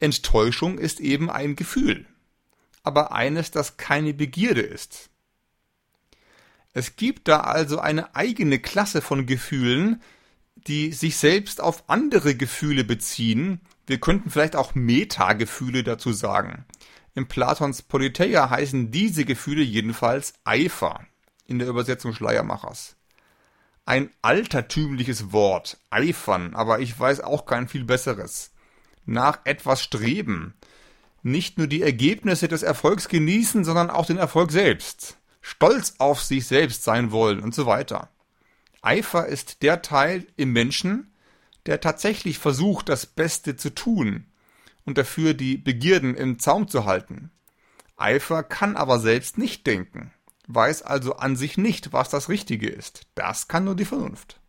Enttäuschung 0.00 0.78
ist 0.78 1.00
eben 1.00 1.30
ein 1.30 1.56
Gefühl, 1.56 2.06
aber 2.82 3.12
eines, 3.12 3.50
das 3.50 3.76
keine 3.76 4.14
Begierde 4.14 4.60
ist. 4.60 5.10
Es 6.72 6.96
gibt 6.96 7.28
da 7.28 7.40
also 7.40 7.78
eine 7.78 8.16
eigene 8.16 8.58
Klasse 8.58 9.00
von 9.00 9.26
Gefühlen, 9.26 10.02
die 10.66 10.92
sich 10.92 11.16
selbst 11.16 11.60
auf 11.60 11.88
andere 11.88 12.34
Gefühle 12.34 12.84
beziehen. 12.84 13.60
Wir 13.86 13.98
könnten 14.00 14.30
vielleicht 14.30 14.56
auch 14.56 14.74
Metagefühle 14.74 15.84
dazu 15.84 16.12
sagen. 16.12 16.64
In 17.14 17.28
Platons 17.28 17.82
Politeia 17.82 18.50
heißen 18.50 18.90
diese 18.90 19.24
Gefühle 19.24 19.62
jedenfalls 19.62 20.34
Eifer 20.42 21.06
in 21.46 21.60
der 21.60 21.68
Übersetzung 21.68 22.12
Schleiermachers. 22.12 22.96
Ein 23.86 24.10
altertümliches 24.22 25.30
Wort, 25.30 25.78
eifern, 25.90 26.54
aber 26.54 26.80
ich 26.80 26.98
weiß 26.98 27.20
auch 27.20 27.46
kein 27.46 27.68
viel 27.68 27.84
besseres. 27.84 28.53
Nach 29.06 29.40
etwas 29.44 29.82
streben. 29.82 30.54
Nicht 31.22 31.58
nur 31.58 31.66
die 31.66 31.82
Ergebnisse 31.82 32.48
des 32.48 32.62
Erfolgs 32.62 33.08
genießen, 33.08 33.64
sondern 33.64 33.90
auch 33.90 34.06
den 34.06 34.18
Erfolg 34.18 34.50
selbst 34.50 35.16
stolz 35.44 35.96
auf 35.98 36.22
sich 36.22 36.46
selbst 36.46 36.84
sein 36.84 37.12
wollen 37.12 37.40
und 37.40 37.54
so 37.54 37.66
weiter. 37.66 38.08
Eifer 38.80 39.26
ist 39.26 39.62
der 39.62 39.82
Teil 39.82 40.26
im 40.36 40.52
Menschen, 40.52 41.12
der 41.66 41.82
tatsächlich 41.82 42.38
versucht, 42.38 42.88
das 42.88 43.04
Beste 43.04 43.54
zu 43.54 43.74
tun 43.74 44.26
und 44.86 44.96
dafür 44.96 45.34
die 45.34 45.58
Begierden 45.58 46.14
im 46.14 46.38
Zaum 46.38 46.66
zu 46.66 46.86
halten. 46.86 47.30
Eifer 47.96 48.42
kann 48.42 48.74
aber 48.76 48.98
selbst 48.98 49.36
nicht 49.36 49.66
denken, 49.66 50.12
weiß 50.46 50.82
also 50.82 51.16
an 51.16 51.36
sich 51.36 51.58
nicht, 51.58 51.92
was 51.92 52.08
das 52.08 52.30
Richtige 52.30 52.68
ist. 52.68 53.02
Das 53.14 53.46
kann 53.46 53.64
nur 53.64 53.76
die 53.76 53.84
Vernunft. 53.84 54.40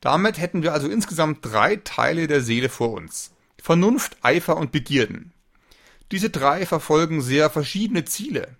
Damit 0.00 0.38
hätten 0.38 0.62
wir 0.62 0.72
also 0.72 0.88
insgesamt 0.88 1.38
drei 1.42 1.76
Teile 1.76 2.26
der 2.26 2.40
Seele 2.40 2.68
vor 2.68 2.92
uns. 2.92 3.32
Vernunft, 3.60 4.16
Eifer 4.22 4.56
und 4.56 4.72
Begierden. 4.72 5.32
Diese 6.12 6.30
drei 6.30 6.64
verfolgen 6.64 7.20
sehr 7.20 7.50
verschiedene 7.50 8.04
Ziele. 8.04 8.56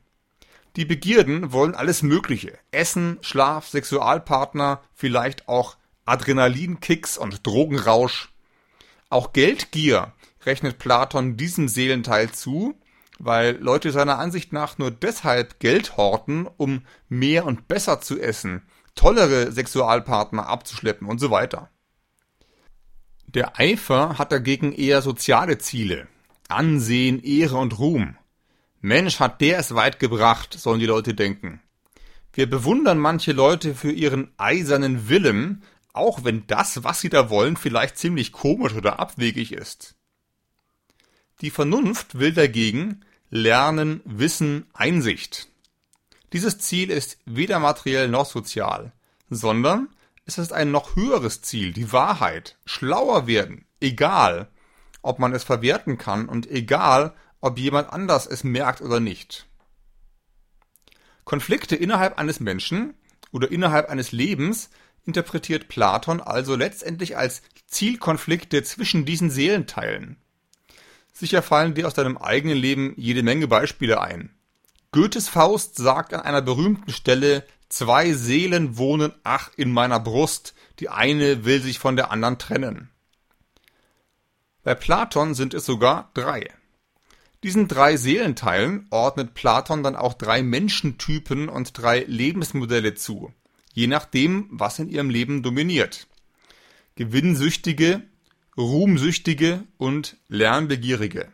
Die 0.77 0.85
Begierden 0.85 1.53
wollen 1.53 1.75
alles 1.75 2.03
Mögliche. 2.03 2.59
Essen, 2.71 3.19
Schlaf, 3.23 3.69
Sexualpartner, 3.69 4.83
vielleicht 4.95 5.49
auch 5.49 5.77
Adrenalinkicks 6.05 7.19
und 7.19 7.47
Drogenrausch. 7.47 8.31
Auch 9.11 9.33
Geldgier 9.33 10.13
rechnet 10.45 10.79
Platon 10.79 11.37
diesem 11.37 11.69
Seelenteil 11.69 12.31
zu, 12.33 12.75
weil 13.19 13.57
Leute 13.57 13.91
seiner 13.91 14.19
Ansicht 14.19 14.53
nach 14.53 14.79
nur 14.79 14.91
deshalb 14.91 15.59
Geld 15.59 15.97
horten, 15.97 16.49
um 16.57 16.83
mehr 17.09 17.47
und 17.47 17.69
besser 17.69 18.01
zu 18.01 18.21
essen, 18.21 18.63
tollere 18.99 19.53
Sexualpartner 19.53 20.49
abzuschleppen 20.49 21.09
und 21.09 21.21
so 21.21 21.31
weiter. 21.31 21.71
Der 23.29 23.59
Eifer 23.61 24.19
hat 24.19 24.33
dagegen 24.33 24.73
eher 24.73 25.03
soziale 25.03 25.59
Ziele. 25.59 26.09
Ansehen, 26.49 27.23
Ehre 27.23 27.57
und 27.57 27.79
Ruhm. 27.79 28.17
Mensch, 28.81 29.21
hat 29.21 29.41
der 29.41 29.59
es 29.59 29.75
weit 29.75 30.01
gebracht, 30.01 30.55
sollen 30.59 30.81
die 30.81 30.87
Leute 30.87 31.15
denken. 31.15 31.61
Wir 32.33 32.49
bewundern 32.49 32.99
manche 32.99 33.33
Leute 33.33 33.75
für 33.75 33.93
ihren 33.93 34.33
eisernen 34.37 35.09
Willen, 35.09 35.63
auch 35.93 36.25
wenn 36.25 36.47
das, 36.47 36.83
was 36.85 37.01
sie 37.01 37.09
da 37.09 37.31
wollen, 37.31 37.57
vielleicht 37.57 37.99
ziemlich 37.99 38.33
komisch 38.33 38.75
oder 38.75 38.99
abwegig 38.99 39.53
ist. 39.53 39.95
Die 41.41 41.51
Vernunft 41.51 42.19
will 42.19 42.33
dagegen 42.33 43.05
Lernen, 43.31 44.01
Wissen, 44.05 44.67
Einsicht. 44.73 45.49
Dieses 46.33 46.59
Ziel 46.59 46.91
ist 46.91 47.19
weder 47.25 47.59
materiell 47.59 48.09
noch 48.09 48.27
sozial, 48.27 48.93
sondern 49.31 49.89
es 50.27 50.37
ist 50.37 50.53
ein 50.53 50.71
noch 50.71 50.95
höheres 50.95 51.41
Ziel, 51.41 51.73
die 51.73 51.93
Wahrheit, 51.93 52.59
schlauer 52.67 53.27
werden, 53.27 53.65
egal, 53.81 54.49
ob 55.01 55.19
man 55.19 55.33
es 55.33 55.45
verwerten 55.45 55.97
kann 55.97 56.29
und 56.29 56.51
egal, 56.51 57.15
ob 57.41 57.59
jemand 57.59 57.91
anders 57.93 58.27
es 58.27 58.45
merkt 58.45 58.83
oder 58.83 59.01
nicht. 59.01 59.47
Konflikte 61.25 61.77
innerhalb 61.77 62.19
eines 62.19 62.41
Menschen 62.41 62.95
oder 63.33 63.51
innerhalb 63.51 63.89
eines 63.89 64.13
Lebens 64.13 64.71
interpretiert 65.05 65.69
Platon 65.69 66.21
also 66.21 66.57
letztendlich 66.57 67.17
als 67.17 67.43
Zielkonflikte 67.67 68.63
zwischen 68.63 69.05
diesen 69.07 69.31
Seelenteilen. 69.31 70.17
Sicher 71.13 71.43
fallen 71.43 71.75
dir 71.75 71.87
aus 71.87 71.95
deinem 71.95 72.19
eigenen 72.19 72.57
Leben 72.57 72.93
jede 72.97 73.23
Menge 73.23 73.49
Beispiele 73.49 74.01
ein. 74.01 74.31
Goethes 74.91 75.29
Faust 75.29 75.77
sagt 75.77 76.15
an 76.15 76.21
einer 76.23 76.41
berühmten 76.41 76.93
Stelle, 76.93 77.45
zwei 77.69 78.15
Seelen 78.15 78.79
wohnen 78.79 79.13
ach 79.23 79.51
in 79.57 79.71
meiner 79.71 80.01
Brust, 80.01 80.55
die 80.81 80.89
eine 80.89 81.45
will 81.45 81.61
sich 81.61 81.79
von 81.79 81.97
der 81.97 82.11
anderen 82.11 82.39
trennen. 82.39 82.89
Bei 84.63 84.75
Platon 84.75 85.35
sind 85.35 85.53
es 85.53 85.67
sogar 85.67 86.11
drei. 86.15 86.51
Diesen 87.43 87.69
drei 87.69 87.97
Seelenteilen 87.97 88.87
ordnet 88.91 89.35
Platon 89.35 89.83
dann 89.83 89.95
auch 89.95 90.15
drei 90.15 90.43
Menschentypen 90.43 91.49
und 91.49 91.77
drei 91.77 92.05
Lebensmodelle 92.09 92.95
zu, 92.95 93.33
je 93.75 93.87
nachdem, 93.87 94.49
was 94.51 94.79
in 94.79 94.89
ihrem 94.89 95.11
Leben 95.11 95.43
dominiert. 95.43 96.07
Gewinnsüchtige, 96.97 98.03
Ruhmsüchtige 98.57 99.65
und 99.77 100.17
Lernbegierige. 100.29 101.31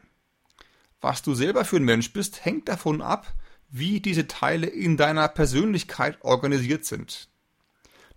Was 1.00 1.22
du 1.22 1.34
selber 1.34 1.64
für 1.64 1.76
ein 1.76 1.84
Mensch 1.84 2.12
bist, 2.12 2.44
hängt 2.44 2.68
davon 2.68 3.00
ab, 3.00 3.32
wie 3.76 3.98
diese 3.98 4.28
Teile 4.28 4.68
in 4.68 4.96
deiner 4.96 5.26
Persönlichkeit 5.26 6.18
organisiert 6.22 6.84
sind. 6.84 7.28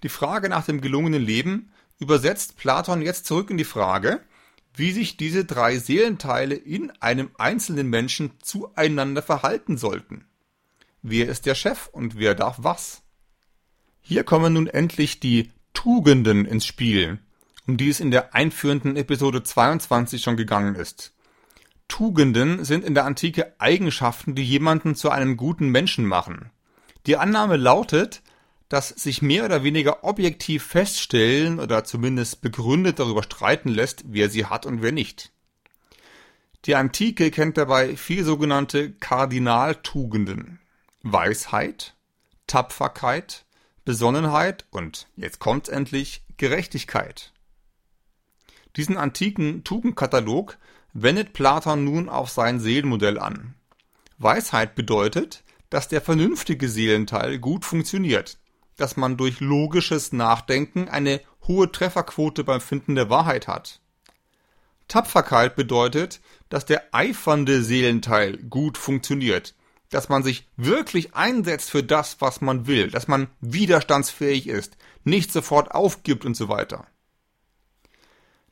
Die 0.04 0.10
Frage 0.10 0.50
nach 0.50 0.64
dem 0.64 0.82
gelungenen 0.82 1.24
Leben 1.24 1.72
übersetzt 1.98 2.58
Platon 2.58 3.02
jetzt 3.02 3.26
zurück 3.26 3.50
in 3.50 3.58
die 3.58 3.64
Frage, 3.64 4.22
wie 4.76 4.92
sich 4.92 5.18
diese 5.18 5.46
drei 5.46 5.80
Seelenteile 5.80 6.54
in 6.54 6.92
einem 7.02 7.32
einzelnen 7.40 7.90
Menschen 7.90 8.34
zueinander 8.40 9.24
verhalten 9.24 9.78
sollten. 9.78 10.26
Wer 11.02 11.28
ist 11.28 11.48
der 11.48 11.56
Chef 11.56 11.88
und 11.88 12.20
wer 12.20 12.36
darf 12.36 12.58
was? 12.60 13.02
Hier 14.00 14.24
kommen 14.24 14.54
nun 14.54 14.68
endlich 14.68 15.20
die 15.20 15.50
Tugenden 15.74 16.46
ins 16.46 16.68
Spiel, 16.68 17.18
um 17.66 17.78
die 17.78 17.90
es 17.90 18.00
in 18.00 18.12
der 18.12 18.36
einführenden 18.36 18.96
Episode 18.96 19.42
22 19.42 20.22
schon 20.22 20.38
gegangen 20.38 20.76
ist. 20.76 21.16
Tugenden 21.88 22.66
sind 22.66 22.84
in 22.84 22.94
der 22.94 23.06
Antike 23.06 23.54
Eigenschaften, 23.60 24.36
die 24.36 24.44
jemanden 24.44 24.96
zu 24.96 25.10
einem 25.10 25.38
guten 25.38 25.70
Menschen 25.70 26.06
machen. 26.06 26.52
Die 27.06 27.18
Annahme 27.18 27.58
lautet, 27.58 28.22
dass 28.70 28.90
sich 28.90 29.22
mehr 29.22 29.46
oder 29.46 29.64
weniger 29.64 30.04
objektiv 30.04 30.64
feststellen 30.64 31.60
oder 31.60 31.84
zumindest 31.86 32.42
begründet 32.42 33.00
darüber 33.00 33.24
streiten 33.24 33.70
lässt, 33.70 34.04
wer 34.08 34.30
sie 34.30 34.46
hat 34.46 34.66
und 34.66 34.82
wer 34.82 34.92
nicht. 34.92 35.32
Die 36.66 36.76
Antike 36.76 37.32
kennt 37.32 37.58
dabei 37.58 37.96
vier 37.96 38.26
sogenannte 38.26 38.92
Kardinaltugenden. 38.92 40.60
Weisheit, 41.02 41.96
Tapferkeit, 42.46 43.46
Besonnenheit 43.86 44.66
und, 44.70 45.08
jetzt 45.16 45.40
kommt's 45.40 45.70
endlich, 45.70 46.24
Gerechtigkeit. 46.36 47.32
Diesen 48.76 48.98
antiken 48.98 49.64
Tugendkatalog 49.64 50.58
wendet 50.94 51.34
Platon 51.34 51.84
nun 51.84 52.10
auf 52.10 52.30
sein 52.30 52.60
Seelenmodell 52.60 53.20
an. 53.20 53.56
Weisheit 54.18 54.76
bedeutet, 54.76 55.44
dass 55.70 55.88
der 55.88 56.02
vernünftige 56.02 56.70
Seelenteil 56.70 57.40
gut 57.40 57.66
funktioniert, 57.66 58.38
dass 58.78 58.98
man 58.98 59.18
durch 59.18 59.40
logisches 59.40 60.14
Nachdenken 60.14 60.88
eine 60.88 61.22
hohe 61.48 61.72
Trefferquote 61.72 62.44
beim 62.44 62.62
Finden 62.62 62.96
der 62.96 63.10
Wahrheit 63.10 63.48
hat. 63.48 63.82
Tapferkeit 64.88 65.56
bedeutet, 65.56 66.22
dass 66.50 66.66
der 66.66 66.94
eifernde 66.94 67.62
Seelenteil 67.62 68.38
gut 68.38 68.78
funktioniert, 68.78 69.54
dass 69.90 70.10
man 70.10 70.24
sich 70.24 70.48
wirklich 70.56 71.16
einsetzt 71.16 71.70
für 71.70 71.84
das, 71.84 72.18
was 72.20 72.42
man 72.42 72.68
will, 72.68 72.90
dass 72.90 73.08
man 73.08 73.28
widerstandsfähig 73.42 74.48
ist, 74.48 74.78
nicht 75.04 75.32
sofort 75.32 75.72
aufgibt 75.72 76.26
und 76.26 76.36
so 76.36 76.50
weiter. 76.50 76.88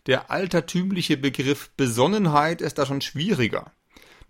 Der 0.06 0.30
altertümliche 0.30 1.18
Begriff 1.18 1.72
Besonnenheit 1.78 2.62
ist 2.62 2.78
da 2.78 2.86
schon 2.86 3.02
schwieriger. 3.02 3.72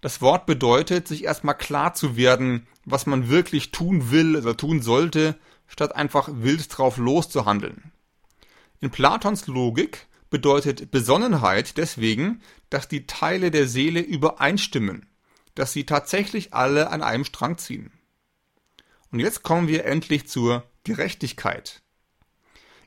Das 0.02 0.22
Wort 0.22 0.46
bedeutet, 0.46 1.08
sich 1.08 1.24
erstmal 1.24 1.58
klar 1.58 1.94
zu 1.94 2.16
werden, 2.16 2.68
was 2.86 3.06
man 3.06 3.30
wirklich 3.30 3.72
tun 3.72 4.12
will 4.12 4.38
oder 4.38 4.56
tun 4.56 4.82
sollte 4.82 5.36
statt 5.68 5.96
einfach 5.96 6.30
wild 6.32 6.78
drauf 6.78 6.98
loszuhandeln. 6.98 7.92
In 8.80 8.92
Platons 8.92 9.48
Logik 9.48 10.08
bedeutet 10.30 10.92
Besonnenheit 10.92 11.78
deswegen, 11.78 12.42
dass 12.70 12.88
die 12.88 13.08
Teile 13.08 13.52
der 13.52 13.68
Seele 13.68 14.02
übereinstimmen, 14.02 15.08
dass 15.56 15.74
sie 15.74 15.86
tatsächlich 15.86 16.54
alle 16.54 16.92
an 16.92 17.02
einem 17.02 17.26
Strang 17.26 17.58
ziehen. 17.58 17.92
Und 19.12 19.20
jetzt 19.20 19.44
kommen 19.44 19.68
wir 19.68 19.86
endlich 19.86 20.28
zur 20.28 20.70
Gerechtigkeit. 20.84 21.82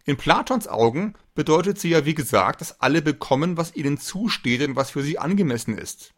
In 0.05 0.17
Platons 0.17 0.69
Augen 0.69 1.15
bedeutet 1.39 1.79
sie 1.79 1.91
ja 1.91 2.05
wie 2.05 2.17
gesagt, 2.17 2.61
dass 2.61 2.81
alle 2.81 3.01
bekommen, 3.01 3.57
was 3.57 3.77
ihnen 3.77 3.97
zusteht 3.97 4.61
und 4.67 4.75
was 4.75 4.91
für 4.91 5.05
sie 5.05 5.21
angemessen 5.21 5.79
ist. 5.79 6.13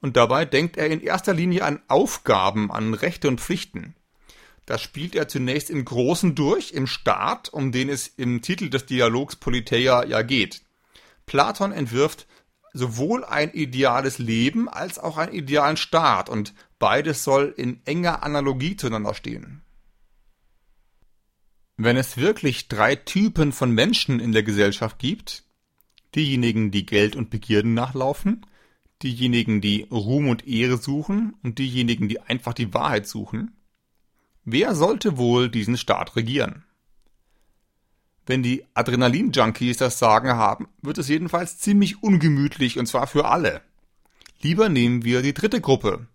Und 0.00 0.16
dabei 0.16 0.44
denkt 0.44 0.76
er 0.76 0.86
in 0.86 1.00
erster 1.00 1.34
Linie 1.34 1.64
an 1.64 1.82
Aufgaben, 1.88 2.70
an 2.70 2.94
Rechte 2.94 3.26
und 3.26 3.40
Pflichten. 3.40 3.96
Das 4.64 4.80
spielt 4.80 5.16
er 5.16 5.26
zunächst 5.26 5.68
im 5.68 5.84
Großen 5.84 6.36
durch, 6.36 6.70
im 6.70 6.86
Staat, 6.86 7.48
um 7.48 7.72
den 7.72 7.88
es 7.88 8.06
im 8.06 8.40
Titel 8.40 8.70
des 8.70 8.86
Dialogs 8.86 9.34
Politeia 9.34 10.04
ja 10.04 10.22
geht. 10.22 10.62
Platon 11.26 11.72
entwirft 11.72 12.28
sowohl 12.72 13.24
ein 13.24 13.50
ideales 13.50 14.18
Leben 14.18 14.68
als 14.68 15.00
auch 15.00 15.16
einen 15.16 15.32
idealen 15.32 15.76
Staat 15.76 16.28
und 16.28 16.54
beides 16.78 17.24
soll 17.24 17.52
in 17.56 17.84
enger 17.84 18.22
Analogie 18.22 18.76
zueinander 18.76 19.14
stehen. 19.14 19.62
Wenn 21.76 21.96
es 21.96 22.16
wirklich 22.16 22.68
drei 22.68 22.96
Typen 22.96 23.52
von 23.52 23.70
Menschen 23.70 24.20
in 24.20 24.32
der 24.32 24.42
Gesellschaft 24.42 24.98
gibt, 24.98 25.44
diejenigen, 26.14 26.70
die 26.70 26.86
Geld 26.86 27.16
und 27.16 27.30
Begierden 27.30 27.74
nachlaufen, 27.74 28.46
diejenigen, 29.02 29.60
die 29.60 29.86
Ruhm 29.90 30.28
und 30.28 30.46
Ehre 30.46 30.76
suchen 30.76 31.34
und 31.42 31.58
diejenigen, 31.58 32.08
die 32.08 32.20
einfach 32.20 32.54
die 32.54 32.72
Wahrheit 32.74 33.06
suchen, 33.06 33.52
Wer 34.44 34.74
sollte 34.74 35.18
wohl 35.18 35.48
diesen 35.48 35.76
Staat 35.76 36.16
regieren? 36.16 36.64
Wenn 38.26 38.42
die 38.42 38.64
Adrenalin-Junkies 38.74 39.76
das 39.76 40.00
Sagen 40.00 40.30
haben, 40.30 40.68
wird 40.80 40.98
es 40.98 41.08
jedenfalls 41.08 41.58
ziemlich 41.58 42.02
ungemütlich 42.02 42.78
und 42.78 42.86
zwar 42.86 43.06
für 43.06 43.26
alle. 43.26 43.62
Lieber 44.40 44.68
nehmen 44.68 45.04
wir 45.04 45.22
die 45.22 45.34
dritte 45.34 45.60
Gruppe, 45.60 46.08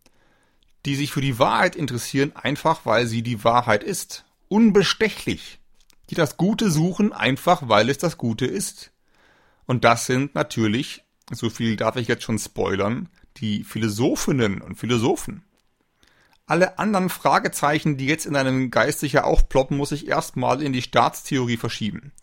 die 0.86 0.96
sich 0.96 1.12
für 1.12 1.22
die 1.22 1.40
Wahrheit 1.40 1.78
interessieren, 1.78 2.36
einfach 2.36 2.86
weil 2.86 3.08
sie 3.08 3.22
die 3.22 3.46
Wahrheit 3.46 3.82
ist. 3.82 4.26
Unbestechlich. 4.50 5.60
Die 6.10 6.16
das 6.16 6.38
Gute 6.38 6.72
suchen, 6.72 7.12
einfach 7.12 7.68
weil 7.68 7.90
es 7.90 7.98
das 7.98 8.18
Gute 8.18 8.46
ist. 8.46 8.92
Und 9.66 9.84
das 9.84 10.06
sind 10.06 10.36
natürlich, 10.36 11.04
so 11.32 11.50
viel 11.50 11.76
darf 11.76 11.98
ich 11.98 12.08
jetzt 12.08 12.24
schon 12.24 12.40
spoilern, 12.40 13.10
die 13.38 13.64
Philosophinnen 13.64 14.62
und 14.62 14.76
Philosophen. 14.76 15.44
Alle 16.46 16.80
anderen 16.80 17.10
Fragezeichen, 17.10 17.98
die 17.98 18.06
jetzt 18.06 18.26
in 18.26 18.34
deinem 18.34 18.72
Geist 18.72 19.02
sicher 19.02 19.26
aufploppen, 19.26 19.76
muss 19.76 19.92
ich 19.92 20.08
erstmal 20.08 20.62
in 20.62 20.72
die 20.72 20.82
Staatstheorie 20.82 21.58
verschieben. 21.58 22.14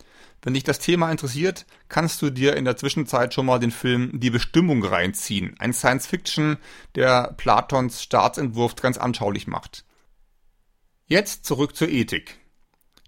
Wenn 0.41 0.55
dich 0.55 0.63
das 0.63 0.79
Thema 0.79 1.11
interessiert, 1.11 1.67
kannst 1.89 2.21
du 2.23 2.31
dir 2.31 2.55
in 2.55 2.65
der 2.65 2.77
Zwischenzeit 2.77 3.35
schon 3.35 3.45
mal 3.45 3.59
den 3.59 3.71
Film 3.71 4.19
Die 4.19 4.31
Bestimmung 4.31 4.83
reinziehen. 4.83 5.55
Ein 5.59 5.73
Science-Fiction, 5.73 6.57
der 6.95 7.33
Platons 7.37 8.01
Staatsentwurf 8.01 8.75
ganz 8.75 8.97
anschaulich 8.97 9.45
macht. 9.45 9.85
Jetzt 11.07 11.45
zurück 11.45 11.75
zur 11.75 11.87
Ethik. 11.87 12.39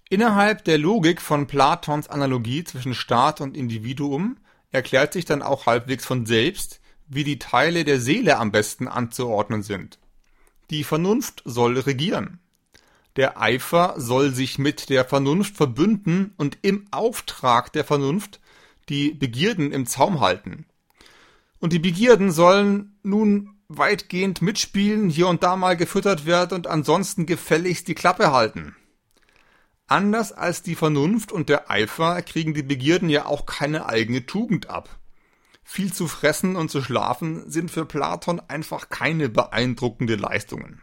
Innerhalb 0.08 0.64
der 0.64 0.78
Logik 0.78 1.20
von 1.20 1.48
Platons 1.48 2.06
Analogie 2.06 2.62
zwischen 2.62 2.94
Staat 2.94 3.40
und 3.40 3.56
Individuum 3.56 4.36
erklärt 4.70 5.12
sich 5.12 5.24
dann 5.24 5.42
auch 5.42 5.66
halbwegs 5.66 6.06
von 6.06 6.24
selbst, 6.24 6.80
wie 7.08 7.24
die 7.24 7.40
Teile 7.40 7.82
der 7.82 8.00
Seele 8.00 8.38
am 8.38 8.52
besten 8.52 8.86
anzuordnen 8.86 9.64
sind. 9.64 9.98
Die 10.70 10.84
Vernunft 10.84 11.42
soll 11.44 11.76
regieren. 11.76 12.38
Der 13.16 13.40
Eifer 13.40 13.94
soll 13.96 14.32
sich 14.32 14.60
mit 14.60 14.90
der 14.90 15.04
Vernunft 15.04 15.56
verbünden 15.56 16.34
und 16.36 16.58
im 16.62 16.86
Auftrag 16.92 17.72
der 17.72 17.82
Vernunft 17.82 18.38
die 18.88 19.12
Begierden 19.12 19.72
im 19.72 19.86
Zaum 19.86 20.20
halten. 20.20 20.66
Und 21.58 21.72
die 21.72 21.80
Begierden 21.80 22.30
sollen 22.30 22.96
nun 23.02 23.57
weitgehend 23.68 24.40
mitspielen, 24.40 25.10
hier 25.10 25.28
und 25.28 25.42
da 25.42 25.56
mal 25.56 25.76
gefüttert 25.76 26.24
werden 26.24 26.54
und 26.54 26.66
ansonsten 26.66 27.26
gefälligst 27.26 27.86
die 27.86 27.94
Klappe 27.94 28.32
halten. 28.32 28.74
Anders 29.86 30.32
als 30.32 30.62
die 30.62 30.74
Vernunft 30.74 31.32
und 31.32 31.48
der 31.48 31.70
Eifer 31.70 32.20
kriegen 32.22 32.54
die 32.54 32.62
Begierden 32.62 33.08
ja 33.08 33.26
auch 33.26 33.46
keine 33.46 33.86
eigene 33.86 34.26
Tugend 34.26 34.68
ab. 34.68 34.98
Viel 35.64 35.92
zu 35.92 36.08
fressen 36.08 36.56
und 36.56 36.70
zu 36.70 36.82
schlafen 36.82 37.50
sind 37.50 37.70
für 37.70 37.84
Platon 37.84 38.40
einfach 38.40 38.88
keine 38.88 39.28
beeindruckende 39.28 40.16
Leistungen. 40.16 40.82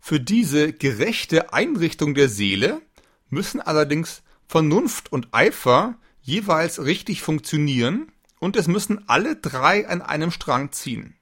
Für 0.00 0.20
diese 0.20 0.72
gerechte 0.72 1.52
Einrichtung 1.52 2.14
der 2.14 2.28
Seele 2.28 2.80
müssen 3.28 3.60
allerdings 3.60 4.22
Vernunft 4.46 5.12
und 5.12 5.28
Eifer 5.32 5.98
jeweils 6.20 6.84
richtig 6.84 7.22
funktionieren 7.22 8.12
und 8.40 8.56
es 8.56 8.66
müssen 8.66 9.08
alle 9.08 9.36
drei 9.36 9.88
an 9.88 10.02
einem 10.02 10.30
Strang 10.30 10.72
ziehen. 10.72 11.16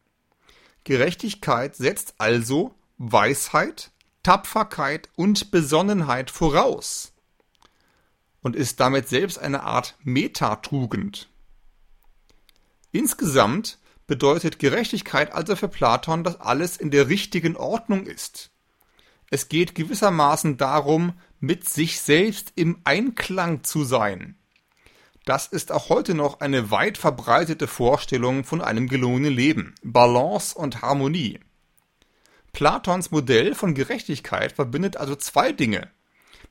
Gerechtigkeit 0.84 1.76
setzt 1.76 2.14
also 2.18 2.74
Weisheit, 2.98 3.90
Tapferkeit 4.22 5.08
und 5.16 5.50
Besonnenheit 5.50 6.30
voraus 6.30 7.12
und 8.40 8.56
ist 8.56 8.80
damit 8.80 9.08
selbst 9.08 9.38
eine 9.38 9.62
Art 9.62 9.96
Metatugend. 10.02 11.28
Insgesamt 12.90 13.78
bedeutet 14.06 14.58
Gerechtigkeit 14.58 15.32
also 15.32 15.56
für 15.56 15.68
Platon, 15.68 16.24
dass 16.24 16.40
alles 16.40 16.76
in 16.76 16.90
der 16.90 17.08
richtigen 17.08 17.56
Ordnung 17.56 18.06
ist. 18.06 18.50
Es 19.30 19.48
geht 19.48 19.74
gewissermaßen 19.74 20.58
darum, 20.58 21.14
mit 21.40 21.68
sich 21.68 22.00
selbst 22.00 22.52
im 22.54 22.80
Einklang 22.84 23.64
zu 23.64 23.84
sein. 23.84 24.36
Das 25.24 25.46
ist 25.46 25.70
auch 25.70 25.88
heute 25.88 26.14
noch 26.14 26.40
eine 26.40 26.72
weit 26.72 26.98
verbreitete 26.98 27.68
Vorstellung 27.68 28.42
von 28.42 28.60
einem 28.60 28.88
gelungenen 28.88 29.32
Leben. 29.32 29.74
Balance 29.82 30.56
und 30.58 30.82
Harmonie. 30.82 31.38
Platons 32.52 33.12
Modell 33.12 33.54
von 33.54 33.74
Gerechtigkeit 33.74 34.52
verbindet 34.52 34.96
also 34.96 35.14
zwei 35.14 35.52
Dinge. 35.52 35.90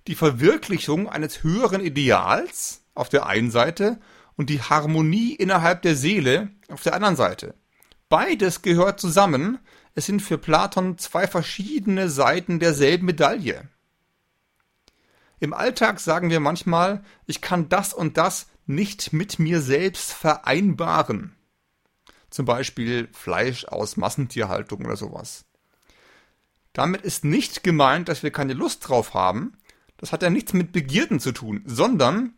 Die 0.07 0.15
Verwirklichung 0.15 1.09
eines 1.09 1.43
höheren 1.43 1.81
Ideals 1.81 2.83
auf 2.95 3.09
der 3.09 3.27
einen 3.27 3.51
Seite 3.51 3.99
und 4.35 4.49
die 4.49 4.61
Harmonie 4.61 5.35
innerhalb 5.35 5.81
der 5.81 5.95
Seele 5.95 6.49
auf 6.69 6.81
der 6.81 6.93
anderen 6.93 7.17
Seite. 7.17 7.55
Beides 8.07 8.61
gehört 8.61 8.99
zusammen. 8.99 9.59
Es 9.95 10.05
sind 10.05 10.21
für 10.21 10.37
Platon 10.37 10.97
zwei 10.97 11.27
verschiedene 11.27 12.09
Seiten 12.09 12.59
derselben 12.59 13.05
Medaille. 13.05 13.69
Im 15.39 15.53
Alltag 15.53 15.99
sagen 15.99 16.29
wir 16.29 16.39
manchmal, 16.39 17.03
ich 17.25 17.41
kann 17.41 17.67
das 17.67 17.93
und 17.93 18.17
das 18.17 18.47
nicht 18.75 19.13
mit 19.13 19.39
mir 19.39 19.61
selbst 19.61 20.13
vereinbaren. 20.13 21.35
Zum 22.29 22.45
Beispiel 22.45 23.09
Fleisch 23.11 23.65
aus 23.65 23.97
Massentierhaltung 23.97 24.85
oder 24.85 24.95
sowas. 24.95 25.45
Damit 26.73 27.01
ist 27.01 27.25
nicht 27.25 27.63
gemeint, 27.63 28.07
dass 28.07 28.23
wir 28.23 28.31
keine 28.31 28.53
Lust 28.53 28.87
drauf 28.87 29.13
haben. 29.13 29.57
Das 29.97 30.13
hat 30.13 30.23
ja 30.23 30.29
nichts 30.29 30.53
mit 30.53 30.71
Begierden 30.71 31.19
zu 31.19 31.31
tun, 31.31 31.63
sondern 31.65 32.33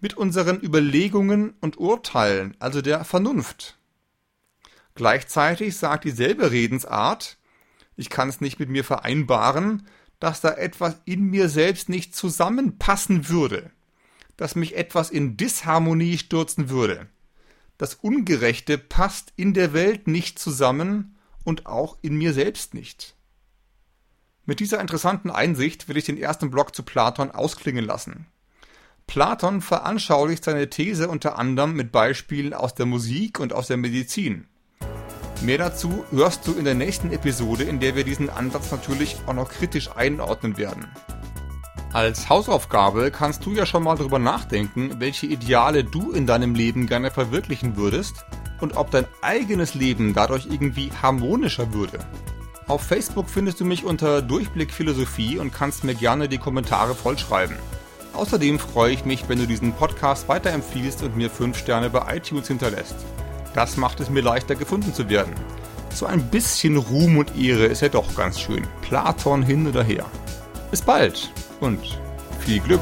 mit 0.00 0.14
unseren 0.14 0.60
Überlegungen 0.60 1.54
und 1.60 1.78
Urteilen, 1.78 2.56
also 2.58 2.82
der 2.82 3.04
Vernunft. 3.04 3.78
Gleichzeitig 4.94 5.76
sagt 5.76 6.04
dieselbe 6.04 6.50
Redensart, 6.50 7.38
ich 7.96 8.10
kann 8.10 8.28
es 8.28 8.40
nicht 8.40 8.58
mit 8.58 8.68
mir 8.68 8.84
vereinbaren, 8.84 9.86
dass 10.18 10.40
da 10.40 10.52
etwas 10.52 11.00
in 11.04 11.24
mir 11.24 11.48
selbst 11.48 11.88
nicht 11.88 12.14
zusammenpassen 12.14 13.28
würde, 13.28 13.70
dass 14.40 14.56
mich 14.56 14.74
etwas 14.74 15.10
in 15.10 15.36
Disharmonie 15.36 16.16
stürzen 16.16 16.70
würde. 16.70 17.06
Das 17.76 17.94
Ungerechte 17.94 18.78
passt 18.78 19.34
in 19.36 19.52
der 19.52 19.74
Welt 19.74 20.08
nicht 20.08 20.38
zusammen 20.38 21.18
und 21.44 21.66
auch 21.66 21.98
in 22.00 22.16
mir 22.16 22.32
selbst 22.32 22.72
nicht. 22.72 23.16
Mit 24.46 24.60
dieser 24.60 24.80
interessanten 24.80 25.30
Einsicht 25.30 25.88
will 25.88 25.98
ich 25.98 26.06
den 26.06 26.16
ersten 26.16 26.50
Block 26.50 26.74
zu 26.74 26.82
Platon 26.82 27.30
ausklingen 27.30 27.84
lassen. 27.84 28.28
Platon 29.06 29.60
veranschaulicht 29.60 30.42
seine 30.42 30.70
These 30.70 31.10
unter 31.10 31.36
anderem 31.38 31.74
mit 31.74 31.92
Beispielen 31.92 32.54
aus 32.54 32.74
der 32.74 32.86
Musik 32.86 33.40
und 33.40 33.52
aus 33.52 33.66
der 33.66 33.76
Medizin. 33.76 34.46
Mehr 35.42 35.58
dazu 35.58 36.06
hörst 36.12 36.46
du 36.46 36.54
in 36.54 36.64
der 36.64 36.74
nächsten 36.74 37.12
Episode, 37.12 37.64
in 37.64 37.78
der 37.78 37.94
wir 37.94 38.04
diesen 38.04 38.30
Ansatz 38.30 38.70
natürlich 38.70 39.18
auch 39.26 39.34
noch 39.34 39.50
kritisch 39.50 39.90
einordnen 39.94 40.56
werden. 40.56 40.88
Als 41.92 42.28
Hausaufgabe 42.28 43.10
kannst 43.10 43.44
du 43.44 43.50
ja 43.50 43.66
schon 43.66 43.82
mal 43.82 43.96
darüber 43.96 44.20
nachdenken, 44.20 45.00
welche 45.00 45.26
Ideale 45.26 45.82
du 45.82 46.12
in 46.12 46.24
deinem 46.24 46.54
Leben 46.54 46.86
gerne 46.86 47.10
verwirklichen 47.10 47.76
würdest 47.76 48.24
und 48.60 48.76
ob 48.76 48.92
dein 48.92 49.06
eigenes 49.22 49.74
Leben 49.74 50.14
dadurch 50.14 50.46
irgendwie 50.46 50.92
harmonischer 51.02 51.74
würde. 51.74 51.98
Auf 52.68 52.82
Facebook 52.82 53.28
findest 53.28 53.58
du 53.58 53.64
mich 53.64 53.84
unter 53.84 54.22
Durchblick 54.22 54.72
Philosophie 54.72 55.38
und 55.38 55.52
kannst 55.52 55.82
mir 55.82 55.96
gerne 55.96 56.28
die 56.28 56.38
Kommentare 56.38 56.94
vollschreiben. 56.94 57.56
Außerdem 58.12 58.60
freue 58.60 58.92
ich 58.92 59.04
mich, 59.04 59.28
wenn 59.28 59.40
du 59.40 59.48
diesen 59.48 59.72
Podcast 59.72 60.28
weiterempfiehlst 60.28 61.02
und 61.02 61.16
mir 61.16 61.28
5 61.28 61.58
Sterne 61.58 61.90
bei 61.90 62.16
iTunes 62.16 62.46
hinterlässt. 62.46 62.94
Das 63.52 63.76
macht 63.76 63.98
es 63.98 64.10
mir 64.10 64.22
leichter 64.22 64.54
gefunden 64.54 64.94
zu 64.94 65.08
werden. 65.08 65.34
So 65.92 66.06
ein 66.06 66.30
bisschen 66.30 66.76
Ruhm 66.76 67.18
und 67.18 67.36
Ehre 67.36 67.66
ist 67.66 67.82
ja 67.82 67.88
doch 67.88 68.14
ganz 68.14 68.38
schön. 68.38 68.64
Platon 68.80 69.42
hin 69.42 69.66
oder 69.66 69.82
her. 69.82 70.06
Bis 70.70 70.82
bald 70.82 71.32
und 71.60 72.00
viel 72.40 72.60
Glück! 72.60 72.80